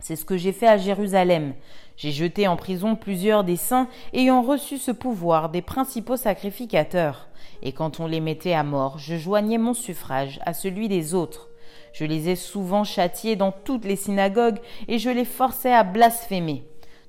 C'est 0.00 0.16
ce 0.16 0.24
que 0.24 0.36
j'ai 0.36 0.52
fait 0.52 0.66
à 0.66 0.78
Jérusalem. 0.78 1.54
J'ai 1.96 2.10
jeté 2.10 2.48
en 2.48 2.56
prison 2.56 2.96
plusieurs 2.96 3.44
des 3.44 3.56
saints 3.56 3.88
ayant 4.12 4.42
reçu 4.42 4.78
ce 4.78 4.90
pouvoir 4.90 5.50
des 5.50 5.62
principaux 5.62 6.16
sacrificateurs. 6.16 7.28
Et 7.62 7.72
quand 7.72 8.00
on 8.00 8.06
les 8.06 8.20
mettait 8.20 8.54
à 8.54 8.64
mort, 8.64 8.98
je 8.98 9.16
joignais 9.16 9.58
mon 9.58 9.74
suffrage 9.74 10.40
à 10.46 10.52
celui 10.52 10.88
des 10.88 11.14
autres. 11.14 11.48
Je 11.92 12.04
les 12.04 12.28
ai 12.28 12.36
souvent 12.36 12.82
châtiés 12.82 13.36
dans 13.36 13.52
toutes 13.52 13.84
les 13.84 13.96
synagogues 13.96 14.58
et 14.88 14.98
je 14.98 15.10
les 15.10 15.24
forçais 15.24 15.72
à 15.72 15.84
blasphémer. 15.84 16.64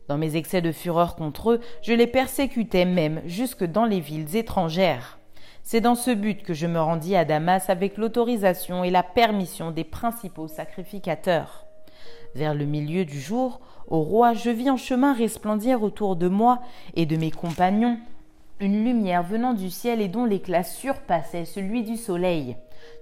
Dans 0.07 0.17
mes 0.17 0.35
excès 0.35 0.61
de 0.61 0.71
fureur 0.71 1.15
contre 1.15 1.51
eux, 1.51 1.61
je 1.81 1.93
les 1.93 2.07
persécutais 2.07 2.85
même 2.85 3.21
jusque 3.25 3.63
dans 3.63 3.85
les 3.85 3.99
villes 3.99 4.35
étrangères. 4.35 5.19
C'est 5.63 5.81
dans 5.81 5.95
ce 5.95 6.11
but 6.11 6.43
que 6.43 6.53
je 6.53 6.67
me 6.67 6.79
rendis 6.79 7.15
à 7.15 7.25
Damas 7.25 7.69
avec 7.69 7.97
l'autorisation 7.97 8.83
et 8.83 8.91
la 8.91 9.01
permission 9.01 9.71
des 9.71 9.83
principaux 9.83 10.47
sacrificateurs. 10.47 11.65
Vers 12.35 12.53
le 12.53 12.65
milieu 12.65 13.05
du 13.05 13.19
jour, 13.19 13.61
au 13.87 14.01
roi, 14.01 14.33
je 14.33 14.51
vis 14.51 14.69
en 14.69 14.77
chemin 14.77 15.13
resplendir 15.13 15.81
autour 15.81 16.15
de 16.15 16.27
moi 16.27 16.61
et 16.95 17.05
de 17.05 17.15
mes 17.15 17.31
compagnons 17.31 17.97
une 18.59 18.85
lumière 18.85 19.23
venant 19.23 19.53
du 19.53 19.69
ciel 19.69 20.01
et 20.01 20.07
dont 20.07 20.25
l'éclat 20.25 20.63
surpassait 20.63 21.45
celui 21.45 21.83
du 21.83 21.97
soleil. 21.97 22.55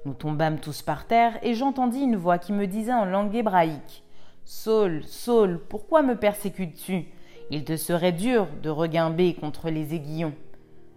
Nous 0.05 0.13
tombâmes 0.13 0.59
tous 0.59 0.81
par 0.81 1.05
terre 1.05 1.37
et 1.43 1.53
j'entendis 1.53 2.01
une 2.01 2.15
voix 2.15 2.39
qui 2.39 2.53
me 2.53 2.65
disait 2.65 2.93
en 2.93 3.05
langue 3.05 3.35
hébraïque 3.35 4.02
Saul, 4.45 5.03
Saul, 5.05 5.61
pourquoi 5.69 6.01
me 6.01 6.17
persécutes-tu? 6.17 7.05
Il 7.49 7.63
te 7.63 7.77
serait 7.77 8.11
dur 8.11 8.47
de 8.61 8.69
reguimber 8.69 9.35
contre 9.35 9.69
les 9.69 9.93
aiguillons. 9.93 10.33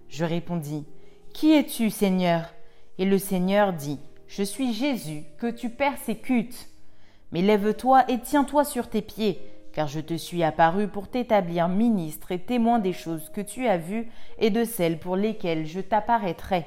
Je 0.08 0.24
répondis 0.24 0.84
Qui 1.32 1.52
es-tu, 1.52 1.90
Seigneur? 1.90 2.52
Et 2.98 3.04
le 3.04 3.18
Seigneur 3.18 3.72
dit 3.72 4.00
Je 4.26 4.42
suis 4.42 4.72
Jésus 4.72 5.22
que 5.38 5.48
tu 5.48 5.70
persécutes. 5.70 6.68
Mais 7.30 7.40
lève-toi 7.40 8.10
et 8.10 8.18
tiens-toi 8.18 8.64
sur 8.64 8.88
tes 8.88 9.02
pieds, 9.02 9.40
car 9.72 9.86
je 9.86 10.00
te 10.00 10.14
suis 10.14 10.42
apparu 10.42 10.88
pour 10.88 11.08
t'établir 11.08 11.68
ministre 11.68 12.32
et 12.32 12.40
témoin 12.40 12.80
des 12.80 12.92
choses 12.92 13.30
que 13.30 13.40
tu 13.40 13.68
as 13.68 13.78
vues 13.78 14.08
et 14.38 14.50
de 14.50 14.64
celles 14.64 14.98
pour 14.98 15.14
lesquelles 15.14 15.66
je 15.66 15.80
t'apparaîtrai. 15.80 16.66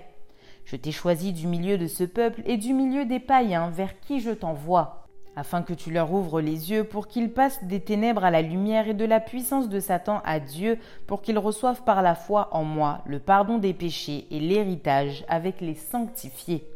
Je 0.63 0.77
t'ai 0.77 0.91
choisi 0.93 1.33
du 1.33 1.47
milieu 1.47 1.77
de 1.77 1.87
ce 1.87 2.05
peuple 2.05 2.41
et 2.45 2.55
du 2.55 2.73
milieu 2.73 3.03
des 3.03 3.19
païens 3.19 3.69
vers 3.69 3.99
qui 3.99 4.21
je 4.21 4.31
t'envoie 4.31 4.98
afin 5.39 5.61
que 5.61 5.73
tu 5.73 5.89
leur 5.89 6.11
ouvres 6.11 6.41
les 6.41 6.71
yeux 6.71 6.83
pour 6.83 7.07
qu'ils 7.07 7.31
passent 7.31 7.63
des 7.63 7.79
ténèbres 7.79 8.25
à 8.25 8.31
la 8.31 8.41
lumière 8.41 8.89
et 8.89 8.93
de 8.93 9.05
la 9.05 9.21
puissance 9.21 9.69
de 9.69 9.79
Satan 9.79 10.21
à 10.25 10.41
Dieu, 10.41 10.77
pour 11.07 11.21
qu'ils 11.21 11.39
reçoivent 11.39 11.83
par 11.83 12.01
la 12.01 12.13
foi 12.13 12.49
en 12.51 12.65
moi 12.65 12.99
le 13.05 13.19
pardon 13.19 13.57
des 13.57 13.73
péchés 13.73 14.27
et 14.31 14.39
l'héritage 14.41 15.23
avec 15.29 15.61
les 15.61 15.75
sanctifiés. 15.75 16.67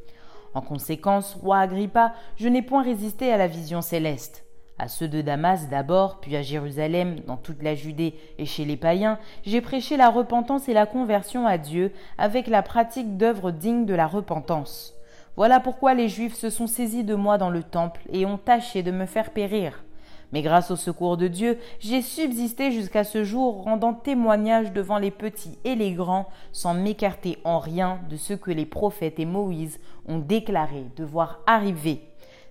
En 0.53 0.61
conséquence, 0.61 1.35
roi 1.35 1.59
Agrippa, 1.59 2.13
je 2.37 2.47
n'ai 2.47 2.61
point 2.61 2.83
résisté 2.83 3.33
à 3.33 3.37
la 3.37 3.47
vision 3.47 3.81
céleste. 3.81 4.45
À 4.79 4.87
ceux 4.87 5.09
de 5.09 5.21
Damas 5.21 5.67
d'abord, 5.67 6.19
puis 6.21 6.35
à 6.37 6.41
Jérusalem, 6.41 7.19
dans 7.27 7.37
toute 7.37 7.61
la 7.61 7.75
Judée 7.75 8.15
et 8.37 8.45
chez 8.45 8.63
les 8.63 8.77
païens, 8.77 9.19
j'ai 9.45 9.59
prêché 9.59 9.97
la 9.97 10.09
repentance 10.09 10.69
et 10.69 10.73
la 10.73 10.85
conversion 10.85 11.45
à 11.45 11.57
Dieu 11.57 11.91
avec 12.17 12.47
la 12.47 12.63
pratique 12.63 13.17
d'œuvres 13.17 13.51
dignes 13.51 13.85
de 13.85 13.93
la 13.93 14.07
repentance. 14.07 14.92
Voilà 15.35 15.59
pourquoi 15.59 15.95
les 15.95 16.09
Juifs 16.09 16.35
se 16.35 16.49
sont 16.49 16.67
saisis 16.67 17.03
de 17.03 17.15
moi 17.15 17.39
dans 17.39 17.49
le 17.49 17.63
temple 17.63 18.01
et 18.11 18.25
ont 18.25 18.37
tâché 18.37 18.83
de 18.83 18.91
me 18.91 19.07
faire 19.07 19.31
périr. 19.31 19.83
Mais 20.31 20.41
grâce 20.41 20.71
au 20.71 20.75
secours 20.75 21.17
de 21.17 21.27
Dieu, 21.27 21.59
j'ai 21.79 22.01
subsisté 22.01 22.71
jusqu'à 22.71 23.03
ce 23.03 23.23
jour, 23.23 23.63
rendant 23.63 23.93
témoignage 23.93 24.71
devant 24.73 24.97
les 24.97 25.11
petits 25.11 25.59
et 25.63 25.75
les 25.75 25.93
grands, 25.93 26.27
sans 26.51 26.73
m'écarter 26.73 27.37
en 27.43 27.59
rien 27.59 27.99
de 28.09 28.17
ce 28.17 28.33
que 28.33 28.51
les 28.51 28.65
prophètes 28.65 29.19
et 29.19 29.25
Moïse 29.25 29.79
ont 30.07 30.19
déclaré 30.19 30.85
devoir 30.95 31.39
arriver. 31.45 32.01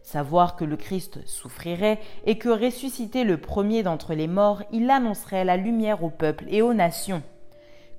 Savoir 0.03 0.57
que 0.57 0.65
le 0.65 0.77
Christ 0.77 1.27
souffrirait 1.27 2.01
et 2.25 2.39
que 2.39 2.49
ressuscité 2.49 3.23
le 3.23 3.37
premier 3.37 3.85
d'entre 3.85 4.15
les 4.15 4.29
morts, 4.29 4.63
il 4.73 4.91
annoncerait 4.91 5.45
la 5.45 5.57
lumière 5.57 6.03
au 6.03 6.11
peuple 6.11 6.45
et 6.49 6.63
aux 6.63 6.75
nations. 6.75 7.23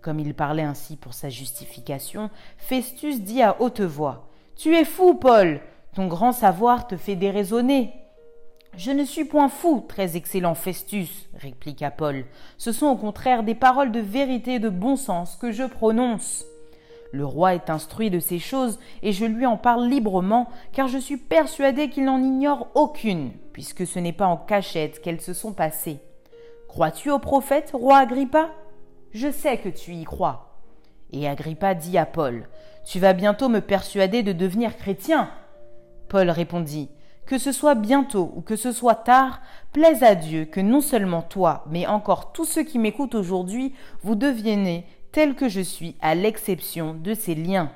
Comme 0.02 0.20
il 0.20 0.34
parlait 0.34 0.64
ainsi 0.64 0.98
pour 0.98 1.14
sa 1.14 1.30
justification, 1.30 2.30
Festus 2.58 3.22
dit 3.22 3.42
à 3.42 3.62
haute 3.62 3.82
voix 3.82 4.30
tu 4.56 4.76
es 4.76 4.86
fou, 4.86 5.16
Paul. 5.16 5.60
Ton 5.96 6.08
grand 6.08 6.32
savoir 6.32 6.88
te 6.88 6.98
fait 6.98 7.16
déraisonner. 7.16 7.94
Je 8.76 8.92
ne 8.92 9.04
suis 9.04 9.26
point 9.26 9.50
fou, 9.50 9.86
très 9.88 10.18
excellent 10.18 10.56
Festus, 10.56 11.30
répliqua 11.36 11.92
Paul. 11.92 12.26
Ce 12.58 12.72
sont 12.72 12.88
au 12.88 12.96
contraire 12.96 13.44
des 13.44 13.54
paroles 13.54 13.92
de 13.92 14.00
vérité 14.00 14.56
et 14.56 14.60
de 14.60 14.70
bon 14.70 14.96
sens 14.96 15.36
que 15.36 15.52
je 15.52 15.64
prononce. 15.64 16.46
Le 17.12 17.26
roi 17.26 17.54
est 17.54 17.70
instruit 17.70 18.10
de 18.10 18.18
ces 18.18 18.40
choses, 18.40 18.80
et 19.04 19.12
je 19.12 19.26
lui 19.26 19.46
en 19.46 19.58
parle 19.58 19.88
librement, 19.88 20.50
car 20.72 20.88
je 20.88 20.98
suis 20.98 21.18
persuadé 21.18 21.90
qu'il 21.90 22.06
n'en 22.06 22.18
ignore 22.18 22.70
aucune, 22.74 23.32
puisque 23.52 23.86
ce 23.86 24.00
n'est 24.00 24.14
pas 24.14 24.26
en 24.26 24.38
cachette 24.38 25.00
qu'elles 25.02 25.22
se 25.22 25.34
sont 25.34 25.54
passées. 25.54 26.00
Crois-tu 26.68 27.12
au 27.12 27.20
prophète, 27.20 27.70
roi 27.74 28.00
Agrippa? 28.00 28.50
Je 29.12 29.30
sais 29.30 29.60
que 29.60 29.70
tu 29.70 29.92
y 29.92 30.06
crois. 30.06 30.58
Et 31.12 31.28
Agrippa 31.28 31.76
dit 31.76 32.00
à 32.00 32.08
Paul 32.08 32.48
tu 32.86 33.00
vas 33.00 33.14
bientôt 33.14 33.50
me 33.50 33.60
persuader 33.60 34.24
de 34.24 34.34
devenir 34.34 34.78
chrétien. 34.78 35.30
Paul 36.10 36.30
répondit, 36.30 36.90
Que 37.26 37.38
ce 37.38 37.52
soit 37.52 37.76
bientôt 37.76 38.32
ou 38.36 38.42
que 38.42 38.56
ce 38.56 38.72
soit 38.72 38.96
tard, 38.96 39.42
plaise 39.72 40.04
à 40.04 40.16
Dieu 40.16 40.46
que 40.46 40.60
non 40.60 40.82
seulement 40.82 41.22
toi, 41.22 41.64
mais 41.70 41.88
encore 41.88 42.34
tous 42.34 42.46
ceux 42.46 42.64
qui 42.64 42.80
m'écoutent 42.80 43.16
aujourd'hui, 43.16 43.74
vous 44.04 44.16
deviennez 44.16 44.86
tel 45.12 45.36
que 45.36 45.48
je 45.48 45.62
suis, 45.62 45.96
à 46.02 46.16
l'exception 46.16 46.94
de 46.94 47.14
ces 47.14 47.36
liens. 47.36 47.72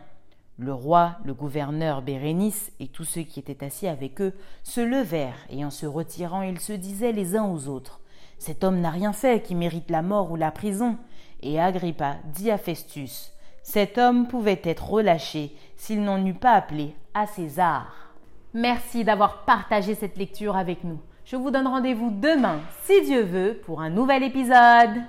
Le 0.60 0.74
roi, 0.74 1.18
le 1.24 1.36
gouverneur 1.36 2.02
Bérénice 2.02 2.72
et 2.80 2.88
tous 2.88 3.04
ceux 3.04 3.22
qui 3.22 3.40
étaient 3.40 3.64
assis 3.64 3.88
avec 3.88 4.20
eux 4.22 4.34
se 4.64 4.82
levèrent, 4.82 5.46
et 5.52 5.64
en 5.64 5.70
se 5.70 5.86
retirant, 5.86 6.42
ils 6.42 6.60
se 6.60 6.74
disaient 6.74 7.12
les 7.12 7.36
uns 7.36 7.46
aux 7.46 7.68
autres 7.68 8.02
Cet 8.40 8.64
homme 8.64 8.82
n'a 8.82 8.90
rien 8.90 9.14
fait 9.14 9.44
qui 9.44 9.54
mérite 9.54 9.92
la 9.92 10.02
mort 10.02 10.32
ou 10.32 10.36
la 10.36 10.52
prison. 10.52 10.98
Et 11.44 11.62
Agrippa 11.62 12.16
dit 12.34 12.50
à 12.50 12.58
Festus 12.58 13.34
cet 13.68 13.98
homme 13.98 14.28
pouvait 14.28 14.62
être 14.64 14.90
relâché 14.90 15.52
s'il 15.76 16.02
n'en 16.02 16.26
eût 16.26 16.34
pas 16.34 16.54
appelé 16.54 16.96
à 17.14 17.28
César. 17.28 18.14
Merci 18.54 19.04
d'avoir 19.04 19.44
partagé 19.44 19.94
cette 19.94 20.18
lecture 20.18 20.56
avec 20.56 20.86
nous. 20.86 21.00
Je 21.26 21.36
vous 21.36 21.52
donne 21.52 21.68
rendez-vous 21.68 22.10
demain, 22.10 22.62
si 22.86 23.02
Dieu 23.02 23.24
veut, 23.24 23.60
pour 23.66 23.82
un 23.82 23.90
nouvel 23.90 24.24
épisode. 24.24 25.02